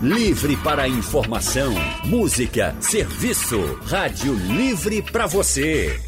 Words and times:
Livre 0.00 0.56
para 0.58 0.86
informação, 0.86 1.74
música, 2.04 2.72
serviço. 2.80 3.58
Rádio 3.84 4.32
Livre 4.32 5.02
para 5.02 5.26
você. 5.26 6.00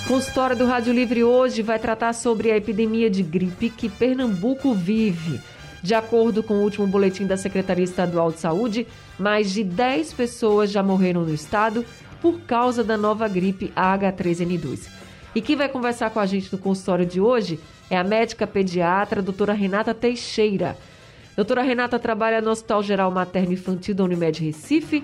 Consultório 0.06 0.58
do 0.58 0.66
Rádio 0.66 0.92
Livre 0.92 1.24
hoje 1.24 1.62
vai 1.62 1.80
tratar 1.80 2.12
sobre 2.12 2.52
a 2.52 2.58
epidemia 2.58 3.10
de 3.10 3.24
gripe 3.24 3.70
que 3.70 3.88
Pernambuco 3.88 4.74
vive. 4.74 5.40
De 5.86 5.94
acordo 5.94 6.42
com 6.42 6.56
o 6.56 6.64
último 6.64 6.88
boletim 6.88 7.28
da 7.28 7.38
Secretaria 7.38 7.84
Estadual 7.84 8.32
de 8.32 8.40
Saúde, 8.40 8.88
mais 9.20 9.52
de 9.52 9.64
10 9.64 10.14
pessoas 10.14 10.72
já 10.72 10.82
morreram 10.82 11.22
no 11.22 11.32
estado 11.32 11.86
por 12.20 12.40
causa 12.40 12.84
da 12.84 12.98
nova 12.98 13.28
gripe 13.28 13.72
H3N2. 13.76 14.90
E 15.36 15.42
quem 15.44 15.56
vai 15.56 15.70
conversar 15.70 16.10
com 16.10 16.20
a 16.20 16.26
gente 16.26 16.52
no 16.52 16.58
consultório 16.58 17.06
de 17.06 17.22
hoje 17.22 17.60
é 17.88 17.96
a 17.96 18.04
médica 18.04 18.48
pediatra, 18.48 19.22
doutora 19.22 19.54
Renata 19.54 19.94
Teixeira. 19.94 20.76
Doutora 21.36 21.62
Renata 21.62 22.00
trabalha 22.00 22.42
no 22.42 22.50
Hospital 22.50 22.82
Geral 22.82 23.12
Materno 23.12 23.54
Infantil 23.54 23.94
da 23.94 24.06
Unimed 24.06 24.44
Recife. 24.44 25.04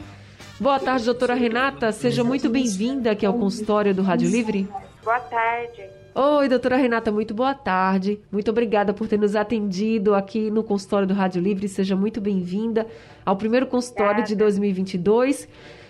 Boa 0.59 0.79
tarde, 0.79 1.05
doutora 1.05 1.35
Renata. 1.35 1.91
Seja 1.91 2.23
muito 2.23 2.49
bem-vinda 2.49 3.11
aqui 3.11 3.23
ao 3.23 3.35
consultório 3.35 3.93
do 3.93 4.01
Rádio 4.01 4.27
Livre. 4.27 4.67
Boa 5.03 5.19
tarde. 5.19 6.00
Oi, 6.13 6.49
doutora 6.49 6.75
Renata, 6.75 7.09
muito 7.09 7.33
boa 7.33 7.53
tarde. 7.53 8.19
Muito 8.29 8.51
obrigada 8.51 8.93
por 8.93 9.07
ter 9.07 9.17
nos 9.17 9.33
atendido 9.33 10.13
aqui 10.13 10.51
no 10.51 10.61
consultório 10.61 11.07
do 11.07 11.13
Rádio 11.13 11.41
Livre. 11.41 11.69
Seja 11.69 11.95
muito 11.95 12.19
bem-vinda 12.19 12.85
ao 13.25 13.37
primeiro 13.37 13.65
consultório 13.65 14.21
de 14.21 14.35
2022. 14.35 15.47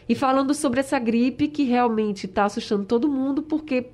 E 0.08 0.14
falando 0.14 0.54
sobre 0.54 0.80
essa 0.80 1.00
gripe 1.00 1.48
que 1.48 1.64
realmente 1.64 2.28
está 2.28 2.46
assustando 2.46 2.86
todo 2.86 3.10
mundo, 3.10 3.42
porque 3.42 3.88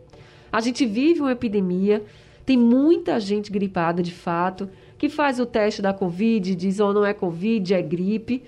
a 0.51 0.59
gente 0.59 0.85
vive 0.85 1.21
uma 1.21 1.31
epidemia, 1.31 2.03
tem 2.45 2.57
muita 2.57 3.21
gente 3.21 3.49
gripada 3.49 4.03
de 4.03 4.11
fato 4.11 4.69
que 4.97 5.07
faz 5.07 5.39
o 5.39 5.45
teste 5.45 5.81
da 5.81 5.93
Covid, 5.93 6.55
diz 6.55 6.81
ou 6.81 6.89
oh, 6.89 6.93
não 6.93 7.05
é 7.05 7.13
Covid, 7.13 7.73
é 7.73 7.81
gripe, 7.81 8.43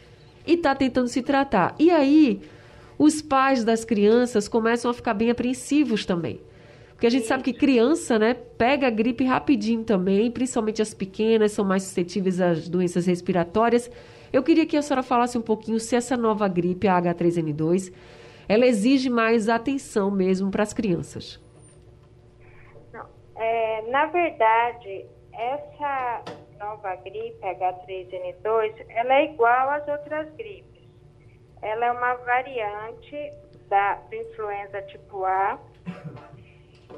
e 0.45 0.55
está 0.55 0.75
tentando 0.75 1.08
se 1.08 1.21
tratar. 1.21 1.75
E 1.80 1.89
aí, 1.91 2.41
os 2.97 3.21
pais 3.21 3.64
das 3.64 3.86
crianças 3.86 4.49
começam 4.49 4.91
a 4.91 4.93
ficar 4.93 5.14
bem 5.14 5.30
apreensivos 5.30 6.05
também. 6.05 6.41
Porque 7.00 7.08
a 7.08 7.11
gente 7.11 7.28
sabe 7.28 7.44
que 7.44 7.53
criança, 7.53 8.19
né, 8.19 8.33
pega 8.33 8.88
a 8.88 8.89
gripe 8.89 9.23
rapidinho 9.23 9.86
também, 9.86 10.30
principalmente 10.30 10.81
as 10.81 10.94
pequenas, 10.94 11.53
são 11.53 11.64
mais 11.64 11.83
suscetíveis 11.83 12.42
às 12.42 12.67
doenças 12.67 13.05
respiratórias. 13.05 13.89
Eu 14.33 14.44
queria 14.44 14.66
que 14.66 14.75
a 14.75 14.81
senhora 14.81 15.02
falasse 15.02 15.38
um 15.38 15.42
pouquinho 15.42 15.80
se 15.80 15.95
essa 15.95 16.17
nova 16.17 16.45
gripe, 16.50 16.89
a 16.89 17.02
H3N2, 17.02 17.94
ela 18.50 18.66
exige 18.66 19.09
mais 19.09 19.47
atenção 19.47 20.11
mesmo 20.11 20.52
para 20.52 20.61
as 20.61 20.73
crianças. 20.73 21.39
É, 23.38 23.81
na 23.89 24.08
verdade, 24.08 25.05
essa 25.31 26.22
nova 26.59 26.97
gripe 26.97 27.39
H3N2, 27.42 28.86
ela 28.89 29.14
é 29.14 29.23
igual 29.23 29.70
às 29.70 29.88
outras 29.88 30.30
gripes. 30.33 30.83
Ela 31.61 31.86
é 31.86 31.92
uma 31.94 32.16
variante 32.16 33.31
da 33.70 33.95
do 33.95 34.16
influenza 34.17 34.81
tipo 34.81 35.23
A. 35.23 35.58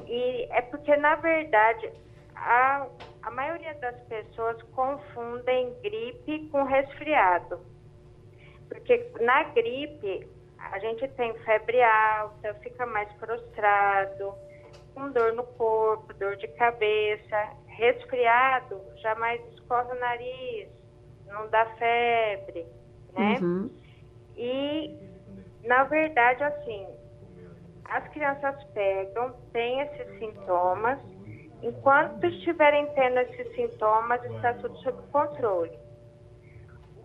E 0.07 0.47
é 0.51 0.61
porque, 0.61 0.95
na 0.95 1.15
verdade, 1.15 1.91
a, 2.35 2.87
a 3.23 3.31
maioria 3.31 3.73
das 3.75 3.99
pessoas 4.01 4.61
confundem 4.73 5.73
gripe 5.81 6.49
com 6.49 6.63
resfriado. 6.63 7.59
Porque 8.67 9.11
na 9.19 9.43
gripe, 9.43 10.27
a 10.57 10.79
gente 10.79 11.07
tem 11.09 11.33
febre 11.39 11.81
alta, 11.81 12.53
fica 12.55 12.85
mais 12.85 13.11
prostrado, 13.13 14.33
com 14.93 15.11
dor 15.11 15.33
no 15.33 15.43
corpo, 15.43 16.13
dor 16.13 16.35
de 16.37 16.47
cabeça, 16.49 17.49
resfriado, 17.67 18.81
jamais 18.97 19.41
escorre 19.53 19.91
o 19.91 19.99
nariz, 19.99 20.69
não 21.27 21.47
dá 21.49 21.65
febre, 21.77 22.65
né? 23.13 23.39
Uhum. 23.41 23.69
E, 24.35 24.95
na 25.63 25.83
verdade, 25.83 26.43
assim, 26.43 26.87
as 27.91 28.07
crianças 28.07 28.55
pegam, 28.73 29.33
têm 29.51 29.81
esses 29.81 30.17
sintomas, 30.17 30.97
enquanto 31.61 32.25
estiverem 32.25 32.87
tendo 32.93 33.19
esses 33.19 33.53
sintomas, 33.53 34.23
está 34.23 34.53
tudo 34.53 34.77
sob 34.77 34.97
controle. 35.11 35.77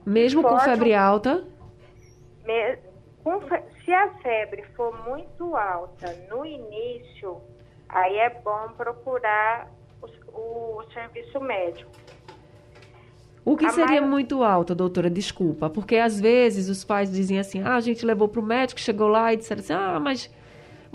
Mesmo 0.06 0.42
com 0.42 0.58
febre 0.60 0.94
alta? 0.94 1.44
Me, 2.44 2.78
com, 3.24 3.40
se 3.84 3.92
a 3.92 4.10
febre 4.22 4.62
for 4.76 4.96
muito 5.04 5.56
alta 5.56 6.12
no 6.30 6.46
início, 6.46 7.42
aí 7.88 8.16
é 8.18 8.30
bom 8.30 8.68
procurar 8.76 9.68
o, 10.00 10.78
o 10.78 10.82
serviço 10.92 11.40
médico. 11.40 11.90
O 13.44 13.56
que 13.56 13.66
a 13.66 13.70
seria 13.70 14.00
maior... 14.00 14.08
muito 14.08 14.44
alta, 14.44 14.72
doutora? 14.72 15.10
Desculpa, 15.10 15.68
porque 15.68 15.96
às 15.96 16.20
vezes 16.20 16.68
os 16.68 16.84
pais 16.84 17.10
dizem 17.10 17.40
assim: 17.40 17.60
ah, 17.62 17.74
a 17.74 17.80
gente 17.80 18.06
levou 18.06 18.28
para 18.28 18.40
o 18.40 18.44
médico, 18.44 18.80
chegou 18.80 19.08
lá 19.08 19.32
e 19.32 19.36
disseram 19.36 19.60
assim: 19.60 19.72
ah, 19.72 20.00
mas 20.00 20.30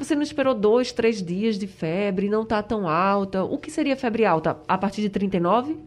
você 0.04 0.16
não 0.16 0.24
esperou 0.24 0.54
dois, 0.54 0.92
três 0.92 1.24
dias 1.24 1.58
de 1.58 1.68
febre, 1.68 2.30
não 2.30 2.44
está 2.44 2.62
tão 2.64 2.88
alta. 2.88 3.44
O 3.44 3.58
que 3.58 3.70
seria 3.70 3.96
febre 3.96 4.26
alta? 4.26 4.60
A 4.68 4.78
partir 4.78 5.02
de 5.02 5.10
39? 5.10 5.80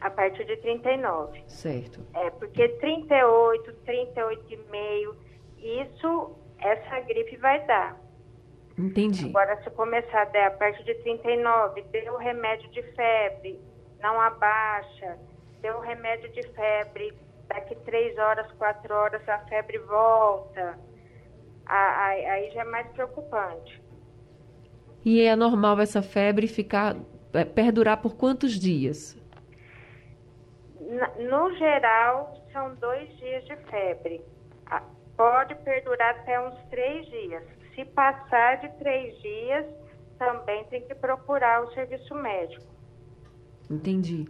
A 0.00 0.10
partir 0.10 0.44
de 0.44 0.56
39. 0.56 1.42
Certo. 1.46 2.00
É, 2.14 2.30
porque 2.30 2.68
38, 2.68 3.72
38,5, 3.86 5.14
isso, 5.58 6.30
essa 6.58 7.00
gripe 7.00 7.36
vai 7.36 7.64
dar. 7.66 8.00
Entendi. 8.78 9.26
Agora, 9.26 9.62
se 9.62 9.70
começar 9.70 10.22
a 10.22 10.24
dar 10.24 10.46
a 10.46 10.50
partir 10.52 10.82
de 10.84 10.94
39, 10.94 11.82
deu 11.92 12.16
remédio 12.16 12.70
de 12.70 12.82
febre, 12.94 13.60
não 14.00 14.18
abaixa, 14.20 15.18
deu 15.60 15.80
remédio 15.80 16.32
de 16.32 16.42
febre, 16.48 17.12
daqui 17.46 17.74
3 17.74 18.16
horas, 18.16 18.50
4 18.52 18.94
horas 18.94 19.28
a 19.28 19.38
febre 19.40 19.78
volta, 19.80 20.78
aí 21.72 22.50
já 22.52 22.62
é 22.62 22.64
mais 22.64 22.86
preocupante. 22.88 23.82
E 25.04 25.22
é 25.22 25.34
normal 25.34 25.80
essa 25.80 26.02
febre 26.02 26.46
ficar, 26.46 26.96
é, 27.32 27.44
perdurar 27.44 28.02
por 28.02 28.16
quantos 28.16 28.52
dias? 28.52 29.16
No 31.18 31.54
geral, 31.56 32.34
são 32.52 32.74
dois 32.74 33.08
dias 33.16 33.44
de 33.44 33.56
febre. 33.70 34.20
Pode 35.16 35.54
perdurar 35.56 36.16
até 36.16 36.40
uns 36.40 36.58
três 36.70 37.06
dias 37.06 37.44
se 37.80 37.84
passar 37.86 38.60
de 38.60 38.68
três 38.78 39.16
dias, 39.20 39.66
também 40.18 40.64
tem 40.64 40.82
que 40.82 40.94
procurar 40.94 41.62
o 41.62 41.72
serviço 41.72 42.14
médico. 42.14 42.64
Entendi. 43.70 44.26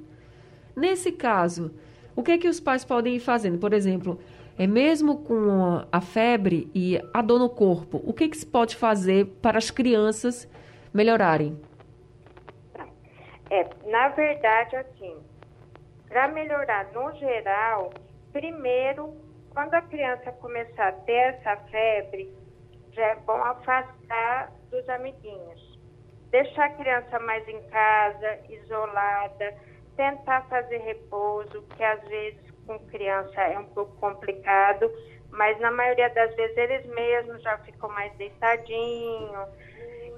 Nesse 0.77 1.13
caso, 1.13 1.75
o 2.15 2.23
que 2.23 2.33
é 2.33 2.39
que 2.39 2.49
os 2.49 2.61
pais 2.61 2.85
podem 2.85 3.17
ir 3.17 3.21
fazendo? 3.21 3.59
Por 3.59 3.73
exemplo, 3.73 4.21
é 4.61 4.67
mesmo 4.67 5.25
com 5.25 5.87
a 5.91 6.01
febre 6.03 6.71
e 6.75 7.01
a 7.15 7.23
dor 7.23 7.39
no 7.39 7.49
corpo, 7.49 7.99
o 8.05 8.13
que, 8.13 8.29
que 8.29 8.37
se 8.37 8.45
pode 8.45 8.77
fazer 8.77 9.25
para 9.41 9.57
as 9.57 9.71
crianças 9.71 10.47
melhorarem? 10.93 11.59
É, 13.49 13.67
na 13.87 14.09
verdade, 14.09 14.77
assim, 14.77 15.17
para 16.07 16.29
melhorar 16.29 16.93
no 16.93 17.11
geral, 17.13 17.91
primeiro, 18.35 19.15
quando 19.49 19.73
a 19.73 19.81
criança 19.81 20.31
começar 20.33 20.89
a 20.89 20.93
ter 20.93 21.13
essa 21.13 21.57
febre, 21.71 22.31
já 22.93 23.07
é 23.07 23.17
bom 23.17 23.43
afastar 23.43 24.53
dos 24.71 24.87
amiguinhos. 24.91 25.79
Deixar 26.31 26.67
a 26.67 26.75
criança 26.75 27.19
mais 27.21 27.49
em 27.49 27.63
casa, 27.71 28.41
isolada, 28.51 29.55
tentar 29.97 30.43
fazer 30.51 30.83
repouso, 30.83 31.63
que 31.75 31.83
às 31.83 32.03
vezes 32.09 32.50
com 32.71 32.79
criança 32.87 33.41
é 33.41 33.59
um 33.59 33.65
pouco 33.65 33.97
complicado, 33.97 34.89
mas 35.33 35.59
na 35.59 35.73
maioria 35.73 36.09
das 36.11 36.35
vezes 36.37 36.57
eles 36.57 36.87
mesmos 36.87 37.43
já 37.43 37.59
ficam 37.59 37.89
mais 37.91 38.13
deitadinhos 38.17 39.49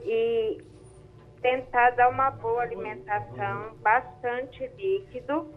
e 0.05 0.59
tentar 1.41 1.91
dar 1.91 2.11
uma 2.11 2.31
boa 2.31 2.63
alimentação, 2.63 3.75
bastante 3.81 4.71
líquido. 4.77 5.49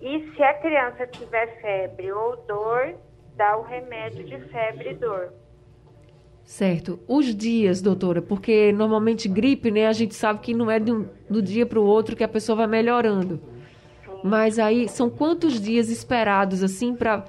E 0.00 0.32
se 0.32 0.42
a 0.42 0.54
criança 0.54 1.04
tiver 1.08 1.60
febre 1.60 2.12
ou 2.12 2.36
dor, 2.46 2.94
dá 3.34 3.56
o 3.56 3.62
remédio 3.62 4.24
de 4.24 4.38
febre 4.48 4.90
e 4.90 4.94
dor. 4.94 5.32
Certo. 6.44 7.00
Os 7.08 7.34
dias, 7.34 7.82
doutora, 7.82 8.22
porque 8.22 8.72
normalmente 8.72 9.28
gripe, 9.28 9.70
né, 9.70 9.88
a 9.88 9.92
gente 9.92 10.14
sabe 10.14 10.40
que 10.40 10.54
não 10.54 10.70
é 10.70 10.78
do 10.78 11.42
dia 11.42 11.66
para 11.66 11.80
o 11.80 11.84
outro 11.84 12.14
que 12.14 12.24
a 12.24 12.28
pessoa 12.28 12.56
vai 12.56 12.66
melhorando. 12.68 13.59
Mas 14.22 14.58
aí, 14.58 14.88
são 14.88 15.08
quantos 15.08 15.60
dias 15.60 15.88
esperados, 15.88 16.62
assim, 16.62 16.94
para 16.94 17.24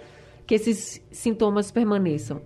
que 0.46 0.56
esses 0.56 1.02
sintomas 1.12 1.72
permaneçam? 1.72 2.42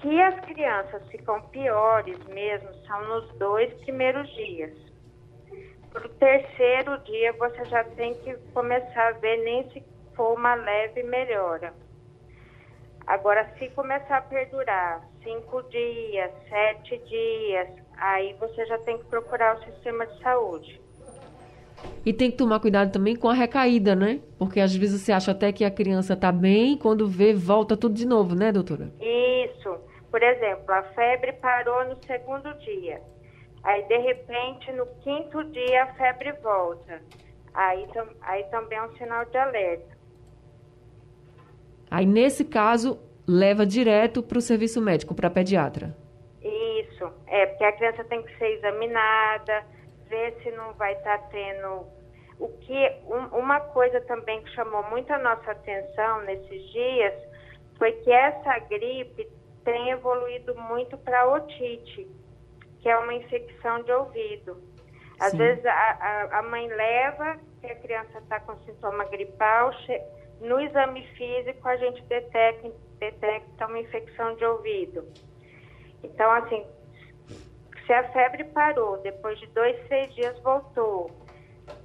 Que 0.00 0.20
as 0.20 0.38
crianças 0.44 1.02
ficam 1.08 1.40
piores 1.48 2.18
mesmo 2.26 2.68
são 2.86 3.08
nos 3.08 3.38
dois 3.38 3.72
primeiros 3.80 4.28
dias. 4.34 4.72
para 5.90 6.06
o 6.06 6.08
terceiro 6.10 6.98
dia 7.04 7.32
você 7.34 7.64
já 7.66 7.84
tem 7.84 8.14
que 8.14 8.34
começar 8.52 9.08
a 9.08 9.12
ver 9.12 9.44
nem 9.44 9.70
se 9.70 9.82
for 10.14 10.36
uma 10.36 10.54
leve 10.54 11.02
melhora. 11.04 11.72
Agora, 13.06 13.50
se 13.58 13.68
começar 13.70 14.18
a 14.18 14.22
perdurar 14.22 15.08
cinco 15.22 15.62
dias, 15.64 16.30
sete 16.48 16.98
dias, 16.98 17.68
aí 17.96 18.34
você 18.34 18.66
já 18.66 18.78
tem 18.78 18.98
que 18.98 19.04
procurar 19.04 19.56
o 19.56 19.64
sistema 19.64 20.06
de 20.06 20.20
saúde. 20.22 20.83
E 22.04 22.12
tem 22.12 22.30
que 22.30 22.36
tomar 22.36 22.60
cuidado 22.60 22.92
também 22.92 23.16
com 23.16 23.28
a 23.28 23.34
recaída, 23.34 23.94
né? 23.94 24.20
Porque 24.38 24.60
às 24.60 24.74
vezes 24.74 25.00
você 25.00 25.12
acha 25.12 25.30
até 25.30 25.52
que 25.52 25.64
a 25.64 25.70
criança 25.70 26.12
está 26.12 26.30
bem, 26.30 26.76
quando 26.76 27.08
vê, 27.08 27.32
volta 27.32 27.76
tudo 27.76 27.94
de 27.94 28.06
novo, 28.06 28.34
né, 28.34 28.52
doutora? 28.52 28.92
Isso. 29.00 29.78
Por 30.10 30.22
exemplo, 30.22 30.72
a 30.72 30.82
febre 30.94 31.32
parou 31.32 31.84
no 31.86 31.96
segundo 32.04 32.52
dia. 32.58 33.00
Aí, 33.62 33.82
de 33.84 33.96
repente, 33.96 34.70
no 34.72 34.86
quinto 35.02 35.42
dia, 35.44 35.84
a 35.84 35.94
febre 35.94 36.32
volta. 36.42 37.00
Aí, 37.54 37.86
aí 38.20 38.44
também 38.44 38.78
é 38.78 38.82
um 38.82 38.94
sinal 38.96 39.24
de 39.24 39.36
alerta. 39.38 39.96
Aí, 41.90 42.04
nesse 42.04 42.44
caso, 42.44 42.98
leva 43.26 43.64
direto 43.64 44.22
para 44.22 44.38
o 44.38 44.40
serviço 44.40 44.80
médico, 44.80 45.14
para 45.14 45.28
a 45.28 45.30
pediatra. 45.30 45.96
Isso. 46.42 47.10
É, 47.26 47.46
porque 47.46 47.64
a 47.64 47.72
criança 47.72 48.04
tem 48.04 48.22
que 48.22 48.36
ser 48.36 48.58
examinada, 48.58 49.64
ver 50.14 50.36
se 50.42 50.50
não 50.52 50.72
vai 50.74 50.92
estar 50.92 51.18
tá 51.18 51.28
tendo. 51.30 51.86
O 52.38 52.48
que 52.58 53.00
um, 53.06 53.38
uma 53.38 53.60
coisa 53.60 54.00
também 54.02 54.42
que 54.42 54.50
chamou 54.50 54.82
muito 54.84 55.12
a 55.12 55.18
nossa 55.18 55.50
atenção 55.50 56.22
nesses 56.22 56.72
dias 56.72 57.14
foi 57.78 57.92
que 57.92 58.12
essa 58.12 58.58
gripe 58.60 59.28
tem 59.64 59.90
evoluído 59.90 60.54
muito 60.54 60.96
para 60.98 61.28
otite, 61.32 62.08
que 62.80 62.88
é 62.88 62.96
uma 62.96 63.14
infecção 63.14 63.82
de 63.82 63.92
ouvido. 63.92 64.62
Às 65.18 65.30
Sim. 65.30 65.38
vezes 65.38 65.64
a, 65.64 65.70
a, 65.72 66.38
a, 66.38 66.42
mãe 66.42 66.66
leva 66.66 67.38
que 67.60 67.66
a 67.66 67.76
criança 67.76 68.18
está 68.18 68.40
com 68.40 68.58
sintoma 68.64 69.04
gripal, 69.04 69.70
no 70.40 70.60
exame 70.60 71.06
físico 71.16 71.68
a 71.68 71.76
gente 71.76 72.02
detecta, 72.02 72.72
detecta 72.98 73.66
uma 73.66 73.78
infecção 73.78 74.34
de 74.34 74.44
ouvido. 74.44 75.08
Então, 76.02 76.30
assim, 76.32 76.66
se 77.86 77.92
a 77.92 78.04
febre 78.12 78.44
parou, 78.44 78.98
depois 78.98 79.38
de 79.38 79.46
dois, 79.48 79.76
três 79.86 80.14
dias 80.14 80.38
voltou, 80.40 81.10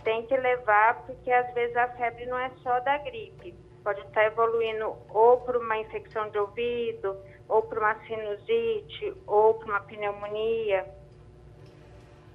tem 0.03 0.25
que 0.25 0.35
levar, 0.35 1.05
porque 1.05 1.31
às 1.31 1.53
vezes 1.53 1.75
a 1.75 1.87
febre 1.89 2.25
não 2.25 2.37
é 2.37 2.51
só 2.63 2.79
da 2.81 2.97
gripe. 2.99 3.53
Pode 3.83 4.01
estar 4.01 4.25
evoluindo 4.25 4.93
ou 5.09 5.37
para 5.37 5.57
uma 5.57 5.77
infecção 5.77 6.29
de 6.29 6.37
ouvido, 6.37 7.15
ou 7.47 7.61
para 7.63 7.79
uma 7.79 7.95
sinusite, 8.05 9.13
ou 9.25 9.55
para 9.55 9.67
uma 9.67 9.79
pneumonia. 9.81 10.85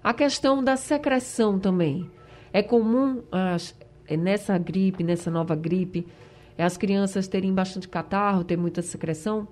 A 0.03 0.13
questão 0.13 0.63
da 0.63 0.77
secreção 0.77 1.59
também. 1.59 2.11
É 2.53 2.63
comum 2.63 3.25
as, 3.33 3.79
nessa 4.11 4.57
gripe, 4.59 5.03
nessa 5.03 5.31
nova 5.31 5.55
gripe, 5.55 6.07
as 6.57 6.77
crianças 6.77 7.27
terem 7.27 7.53
bastante 7.53 7.89
catarro, 7.89 8.45
ter 8.45 8.57
muita 8.57 8.81
secreção? 8.81 9.49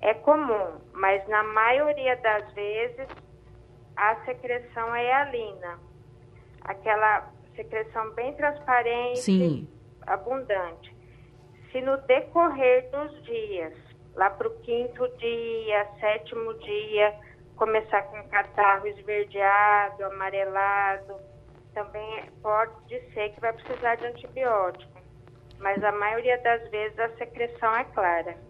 É 0.00 0.14
comum, 0.14 0.78
mas 0.92 1.26
na 1.28 1.42
maioria 1.42 2.16
das 2.16 2.52
vezes 2.52 3.08
a 3.96 4.16
secreção 4.24 4.94
é 4.94 5.12
alina. 5.12 5.78
Aquela 6.62 7.32
secreção 7.56 8.10
bem 8.14 8.34
transparente, 8.34 9.18
Sim. 9.20 9.68
abundante. 10.06 10.94
Se 11.72 11.80
no 11.80 11.96
decorrer 12.02 12.88
dos 12.90 13.22
dias, 13.24 13.74
lá 14.14 14.30
para 14.30 14.48
o 14.48 14.58
quinto 14.60 15.08
dia, 15.18 15.86
sétimo 15.98 16.54
dia, 16.54 17.14
começar 17.56 18.02
com 18.02 18.22
catarro 18.28 18.86
esverdeado, 18.86 20.04
amarelado, 20.04 21.16
também 21.74 22.24
pode 22.40 23.00
ser 23.12 23.30
que 23.30 23.40
vai 23.40 23.52
precisar 23.52 23.96
de 23.96 24.06
antibiótico. 24.06 24.98
Mas 25.58 25.82
a 25.82 25.90
maioria 25.90 26.38
das 26.38 26.68
vezes 26.70 26.98
a 26.98 27.08
secreção 27.16 27.74
é 27.76 27.84
clara. 27.84 28.47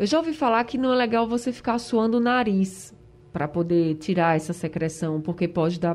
Eu 0.00 0.06
já 0.06 0.16
ouvi 0.16 0.32
falar 0.32 0.64
que 0.64 0.78
não 0.78 0.94
é 0.94 0.96
legal 0.96 1.28
você 1.28 1.52
ficar 1.52 1.78
suando 1.78 2.16
o 2.16 2.20
nariz 2.20 2.96
para 3.34 3.46
poder 3.46 3.96
tirar 3.96 4.34
essa 4.34 4.54
secreção, 4.54 5.20
porque 5.20 5.46
pode 5.46 5.78
dar, 5.78 5.94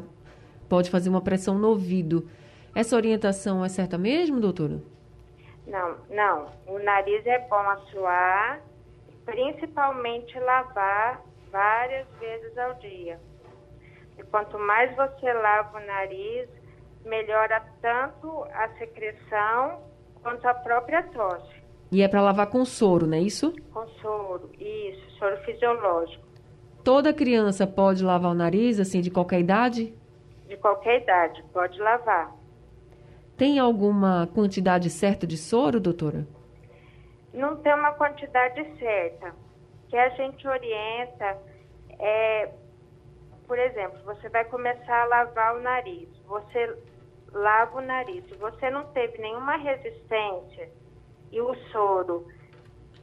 pode 0.70 0.92
fazer 0.92 1.10
uma 1.10 1.24
pressão 1.24 1.58
no 1.58 1.70
ouvido. 1.70 2.30
Essa 2.76 2.96
orientação 2.96 3.66
é 3.66 3.68
certa 3.68 3.98
mesmo, 3.98 4.40
doutora? 4.40 4.80
Não, 5.66 5.98
não. 6.12 6.52
O 6.68 6.78
nariz 6.78 7.26
é 7.26 7.40
bom 7.50 7.56
a 7.56 7.78
suar, 7.90 8.62
principalmente 9.26 10.38
lavar 10.38 11.24
várias 11.52 12.06
vezes 12.20 12.56
ao 12.60 12.76
dia. 12.76 13.20
E 14.20 14.24
quanto 14.26 14.60
mais 14.60 14.96
você 14.96 15.34
lava 15.34 15.80
o 15.80 15.84
nariz, 15.84 16.48
melhora 17.04 17.60
tanto 17.82 18.44
a 18.54 18.70
secreção 18.78 19.82
quanto 20.22 20.46
a 20.46 20.54
própria 20.54 21.02
tosse. 21.02 21.65
E 21.96 22.02
é 22.02 22.10
para 22.10 22.22
lavar 22.22 22.48
com 22.48 22.66
soro, 22.66 23.08
não 23.08 23.18
é 23.18 23.22
isso? 23.22 23.56
Com 23.72 23.88
soro, 24.02 24.50
isso, 24.60 25.12
soro 25.18 25.38
fisiológico. 25.46 26.26
Toda 26.84 27.14
criança 27.14 27.66
pode 27.66 28.04
lavar 28.04 28.32
o 28.32 28.36
nariz, 28.36 28.82
assim, 28.82 29.00
de 29.00 29.10
qualquer 29.10 29.40
idade? 29.40 29.94
De 30.46 30.58
qualquer 30.58 31.04
idade, 31.04 31.42
pode 31.54 31.80
lavar. 31.80 32.36
Tem 33.38 33.60
alguma 33.60 34.28
quantidade 34.36 34.90
certa 34.90 35.26
de 35.26 35.38
soro, 35.38 35.80
doutora? 35.80 36.28
Não 37.34 37.56
tem 37.56 37.74
uma 37.74 37.94
quantidade 37.94 38.62
certa. 38.78 39.34
Que 39.88 39.96
a 39.96 40.10
gente 40.10 40.46
orienta 40.46 41.38
é, 41.98 42.50
por 43.48 43.58
exemplo, 43.58 44.00
você 44.04 44.28
vai 44.28 44.44
começar 44.44 45.04
a 45.04 45.06
lavar 45.06 45.56
o 45.56 45.62
nariz. 45.62 46.10
Você 46.28 46.78
lava 47.32 47.78
o 47.78 47.82
nariz. 47.82 48.26
Se 48.26 48.36
você 48.36 48.70
não 48.70 48.84
teve 48.88 49.18
nenhuma 49.18 49.56
resistência, 49.56 50.70
e 51.32 51.42
o 51.42 51.54
soro 51.72 52.28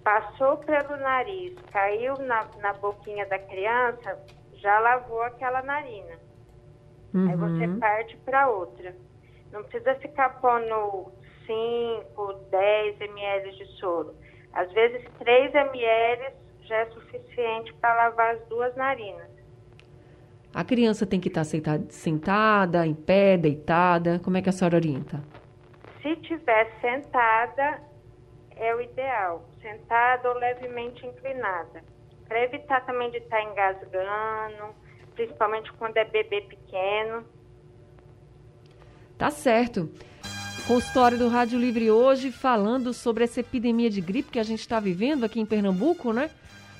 passou 0.03 0.57
pelo 0.59 0.97
nariz, 0.97 1.55
caiu 1.71 2.15
na, 2.19 2.47
na 2.61 2.73
boquinha 2.75 3.27
da 3.27 3.39
criança, 3.39 4.19
já 4.55 4.79
lavou 4.79 5.23
aquela 5.23 5.63
narina. 5.63 6.19
Uhum. 7.15 7.29
Aí 7.29 7.37
você 7.37 7.67
uhum. 7.67 7.79
parte 7.79 8.17
para 8.19 8.49
outra. 8.49 8.95
Não 9.53 9.63
precisa 9.65 9.95
ficar 9.97 10.41
pondo 10.41 11.13
5, 11.47 12.35
10 12.51 13.01
ml 13.01 13.53
de 13.53 13.67
soro. 13.79 14.15
Às 14.53 14.73
vezes 14.73 15.05
3 15.19 15.55
ml 15.55 16.33
já 16.63 16.77
é 16.77 16.87
suficiente 16.87 17.73
para 17.75 17.95
lavar 17.95 18.35
as 18.35 18.49
duas 18.49 18.75
narinas. 18.77 19.31
A 20.55 20.65
criança 20.65 21.07
tem 21.07 21.19
que 21.19 21.29
estar 21.29 21.45
sentada, 21.45 22.87
em 22.87 22.95
pé, 22.95 23.39
deitada? 23.39 24.19
Como 24.19 24.37
é 24.37 24.43
que 24.43 24.51
a 24.51 24.53
senhora 24.53 24.77
orienta? 24.77 25.23
Se 26.03 26.15
tiver 26.17 26.71
sentada, 26.81 27.81
é 28.57 28.75
o 28.75 28.81
ideal, 28.81 29.49
sentada 29.61 30.29
ou 30.29 30.39
levemente 30.39 31.07
inclinada, 31.07 31.83
para 32.27 32.45
evitar 32.45 32.85
também 32.85 33.11
de 33.11 33.19
estar 33.19 33.37
tá 33.37 33.43
engasgando, 33.43 34.75
principalmente 35.15 35.73
quando 35.75 35.97
é 35.97 36.05
bebê 36.05 36.43
pequeno. 36.43 37.25
Tá 39.19 39.31
certo. 39.31 39.91
Consultório 40.67 41.19
do 41.19 41.29
Rádio 41.29 41.59
Livre 41.59 41.91
hoje 41.91 42.31
falando 42.31 42.95
sobre 42.95 43.25
essa 43.25 43.41
epidemia 43.41 43.91
de 43.91 44.01
gripe 44.01 44.31
que 44.31 44.39
a 44.39 44.45
gente 44.45 44.61
está 44.61 44.79
vivendo 44.79 45.25
aqui 45.25 45.41
em 45.41 45.47
Pernambuco, 45.47 46.13
né? 46.13 46.31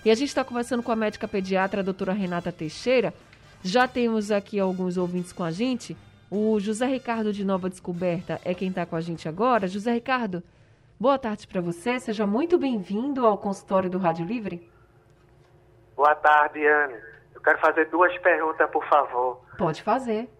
E 0.05 0.11
a 0.11 0.15
gente 0.15 0.29
está 0.29 0.45
conversando 0.45 0.83
com 0.83 0.93
a 0.93 0.97
médica 0.97 1.29
pediatra, 1.29 1.81
a 1.81 1.85
doutora 1.85 2.13
Renata 2.13 2.53
Teixeira. 2.53 3.13
Já 3.63 3.87
temos 3.87 4.31
aqui 4.31 4.59
alguns 4.59 4.97
ouvintes 4.97 5.33
com 5.33 5.45
a 5.45 5.51
gente. 5.51 5.97
O 6.31 6.59
José 6.59 6.87
Ricardo 6.87 7.33
de 7.33 7.45
Nova 7.45 7.69
Descoberta 7.69 8.41
é 8.45 8.55
quem 8.55 8.69
está 8.69 8.87
com 8.87 8.97
a 8.97 9.01
gente 9.01 9.29
agora. 9.29 9.69
José 9.69 9.93
Ricardo, 9.93 10.43
Boa 11.03 11.19
tarde 11.19 11.49
para 11.49 11.61
você, 11.61 11.99
seja 11.99 12.25
muito 12.25 12.57
bem-vindo 12.57 13.27
ao 13.27 13.37
consultório 13.37 13.91
do 13.91 13.99
Rádio 13.99 14.25
Livre. 14.25 14.71
Boa 15.97 16.15
tarde, 16.15 16.65
Anne. 16.65 16.95
Eu 17.35 17.41
quero 17.41 17.59
fazer 17.59 17.87
duas 17.87 18.17
perguntas, 18.19 18.71
por 18.71 18.87
favor. 18.87 19.45
Pode 19.59 19.83
fazer. 19.83 20.31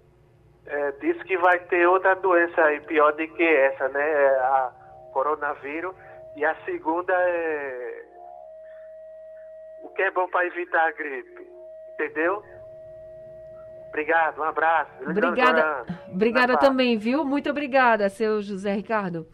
É, 0.65 0.93
disse 1.01 1.19
que 1.25 1.37
vai 1.39 1.59
ter 1.65 1.85
outra 1.89 2.15
doença 2.15 2.63
aí 2.63 2.81
pior 2.83 3.11
do 3.11 3.27
que 3.27 3.43
essa, 3.43 3.89
né? 3.89 4.09
É 4.09 4.39
a 4.39 4.73
coronavírus. 5.13 5.97
E 6.37 6.45
a 6.45 6.55
segunda 6.65 7.13
é. 7.13 8.05
O 9.83 9.89
que 9.89 10.03
é 10.03 10.13
bom 10.13 10.29
para 10.29 10.47
evitar 10.47 10.87
a 10.87 10.93
gripe? 10.93 11.45
Entendeu? 11.95 12.41
Obrigado, 13.89 14.39
um 14.39 14.45
abraço. 14.45 14.93
Obrigada, 15.05 15.87
obrigada 16.09 16.57
também, 16.57 16.97
viu? 16.97 17.25
Muito 17.25 17.51
obrigada, 17.51 18.09
seu 18.09 18.41
José 18.41 18.73
Ricardo. 18.75 19.27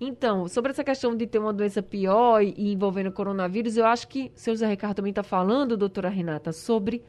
Então, 0.00 0.48
sobre 0.48 0.70
essa 0.70 0.82
questão 0.82 1.14
de 1.14 1.26
ter 1.26 1.38
uma 1.38 1.52
doença 1.52 1.82
pior 1.82 2.42
e 2.42 2.72
envolvendo 2.72 3.12
coronavírus, 3.12 3.76
eu 3.76 3.84
acho 3.84 4.08
que 4.08 4.32
o 4.34 4.38
seu 4.38 4.56
Zé 4.56 4.66
Ricardo 4.66 4.96
também 4.96 5.10
está 5.10 5.22
falando, 5.22 5.76
doutora 5.76 6.08
Renata, 6.08 6.52
sobre 6.52 7.04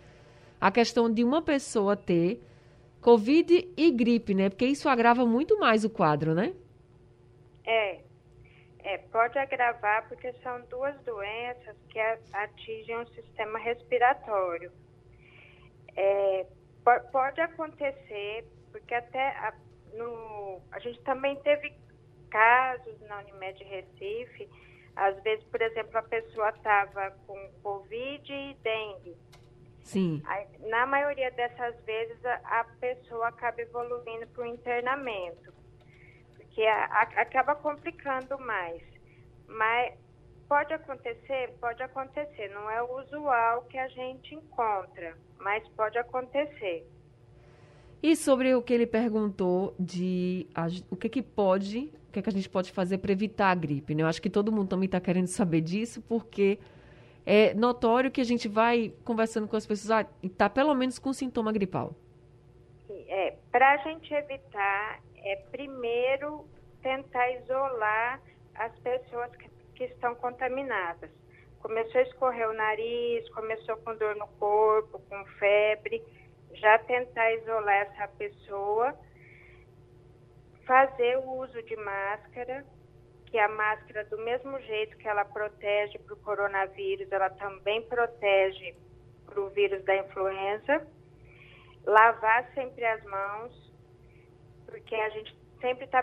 a 0.60 0.70
questão 0.70 1.12
de 1.12 1.24
uma 1.24 1.42
pessoa 1.42 1.96
ter 1.96 2.42
Covid 3.00 3.74
e 3.78 3.92
gripe, 3.92 4.34
né? 4.34 4.50
Porque 4.50 4.66
isso 4.66 4.90
agrava 4.90 5.26
muito 5.26 5.58
mais 5.58 5.86
o 5.86 5.90
quadro, 5.90 6.36
né? 6.36 6.54
É. 7.66 8.00
É, 8.84 8.98
pode 8.98 9.38
agravar 9.40 10.08
porque 10.10 10.34
são 10.44 10.60
duas 10.70 10.96
doenças 11.04 11.76
que 11.88 12.00
atingem 12.34 12.98
o 12.98 13.08
sistema 13.10 13.58
respiratório. 13.60 14.72
É, 15.96 16.46
pode 17.12 17.40
acontecer 17.40 18.46
porque 18.72 18.94
até 18.94 19.30
a, 19.38 19.54
no, 19.94 20.62
a 20.72 20.80
gente 20.80 21.00
também 21.02 21.36
teve 21.38 21.74
casos 22.32 23.00
na 23.02 23.20
Unimed 23.20 23.64
Recife, 23.64 24.50
às 24.96 25.22
vezes, 25.24 25.44
por 25.46 25.62
exemplo, 25.62 25.98
a 25.98 26.04
pessoa 26.04 26.50
estava 26.50 27.12
com 27.28 27.52
Covid 27.62 28.34
e 28.34 28.58
dengue. 28.64 29.16
Sim. 29.84 30.22
Na 30.70 30.86
maioria 30.86 31.32
dessas 31.32 31.76
vezes, 31.84 32.24
a, 32.26 32.60
a 32.60 32.64
pessoa 32.80 33.28
acaba 33.28 33.62
evoluindo 33.62 34.28
para 34.28 34.44
o 34.44 34.46
internamento, 34.46 35.54
porque 36.36 36.64
a, 36.64 36.86
a, 36.86 37.02
acaba 37.22 37.56
complicando 37.56 38.38
mais. 38.40 38.82
Mas 39.48 39.94
pode 40.48 40.74
acontecer? 40.74 41.54
Pode 41.60 41.82
acontecer. 41.84 42.50
Não 42.50 42.70
é 42.70 42.82
o 42.82 43.00
usual 43.00 43.64
que 43.64 43.78
a 43.78 43.88
gente 43.88 44.36
encontra, 44.36 45.18
mas 45.40 45.68
pode 45.70 45.98
acontecer. 45.98 46.88
E 48.04 48.16
sobre 48.16 48.56
o 48.56 48.62
que 48.62 48.74
ele 48.74 48.88
perguntou 48.88 49.76
de 49.80 50.48
a, 50.56 50.68
o 50.90 50.96
que, 50.96 51.08
que 51.08 51.22
pode, 51.22 51.92
o 52.12 52.14
que, 52.14 52.22
que 52.22 52.30
a 52.30 52.34
gente 52.34 52.50
pode 52.50 52.72
fazer 52.72 52.98
para 52.98 53.12
evitar 53.12 53.52
a 53.52 53.56
gripe, 53.56 53.96
né? 53.96 54.04
Eu 54.04 54.08
acho 54.08 54.22
que 54.22 54.30
todo 54.30 54.52
mundo 54.52 54.68
também 54.68 54.86
está 54.86 55.00
querendo 55.00 55.28
saber 55.28 55.62
disso, 55.62 56.02
porque 56.02 56.60
é 57.26 57.54
notório 57.54 58.12
que 58.12 58.20
a 58.20 58.26
gente 58.26 58.48
vai 58.48 58.94
conversando 59.06 59.48
com 59.48 59.56
as 59.56 59.66
pessoas 59.66 59.92
ah, 59.92 60.10
e 60.22 60.28
está 60.28 60.50
pelo 60.50 60.76
menos 60.76 61.00
com 61.00 61.14
sintoma 61.14 61.52
gripal. 61.52 61.96
É, 63.08 63.36
para 63.52 63.74
a 63.74 63.78
gente 63.78 64.14
evitar, 64.14 65.00
é 65.24 65.38
primeiro 65.52 66.46
tentar 66.82 67.32
isolar 67.32 68.22
as 68.56 68.78
pessoas 68.80 69.34
que, 69.38 69.50
que 69.76 69.84
estão 69.86 70.14
contaminadas. 70.16 71.10
Começou 71.62 72.02
a 72.02 72.04
escorrer 72.04 72.50
o 72.50 72.54
nariz, 72.54 73.30
começou 73.30 73.78
com 73.78 73.96
dor 73.96 74.16
no 74.18 74.28
corpo, 74.28 75.00
com 75.10 75.26
febre 75.40 76.04
já 76.56 76.78
tentar 76.80 77.34
isolar 77.34 77.76
essa 77.76 78.08
pessoa, 78.10 78.94
fazer 80.66 81.18
o 81.18 81.42
uso 81.42 81.62
de 81.64 81.76
máscara, 81.76 82.66
que 83.26 83.38
a 83.40 83.48
máscara, 83.48 84.04
do 84.06 84.18
mesmo 84.20 84.60
jeito 84.62 84.98
que 84.98 85.08
ela 85.08 85.24
protege 85.24 85.98
para 86.00 86.14
o 86.14 86.18
coronavírus, 86.18 87.12
ela 87.12 87.30
também 87.30 87.82
protege 87.84 88.76
para 89.26 89.40
o 89.40 89.50
vírus 89.50 89.84
da 89.86 89.96
influenza. 89.98 90.86
Lavar 91.86 92.52
sempre 92.54 92.86
as 92.86 93.04
mãos, 93.04 93.74
porque 94.66 94.94
a 94.94 95.10
gente 95.10 95.36
sempre 95.60 95.86
está, 95.86 96.00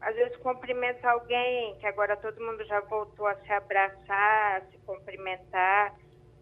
às 0.00 0.14
vezes, 0.14 0.36
cumprimenta 0.38 1.08
alguém, 1.08 1.78
que 1.78 1.86
agora 1.86 2.16
todo 2.16 2.44
mundo 2.44 2.64
já 2.64 2.80
voltou 2.80 3.26
a 3.26 3.36
se 3.36 3.52
abraçar, 3.52 4.56
a 4.56 4.60
se 4.70 4.78
cumprimentar 4.78 5.94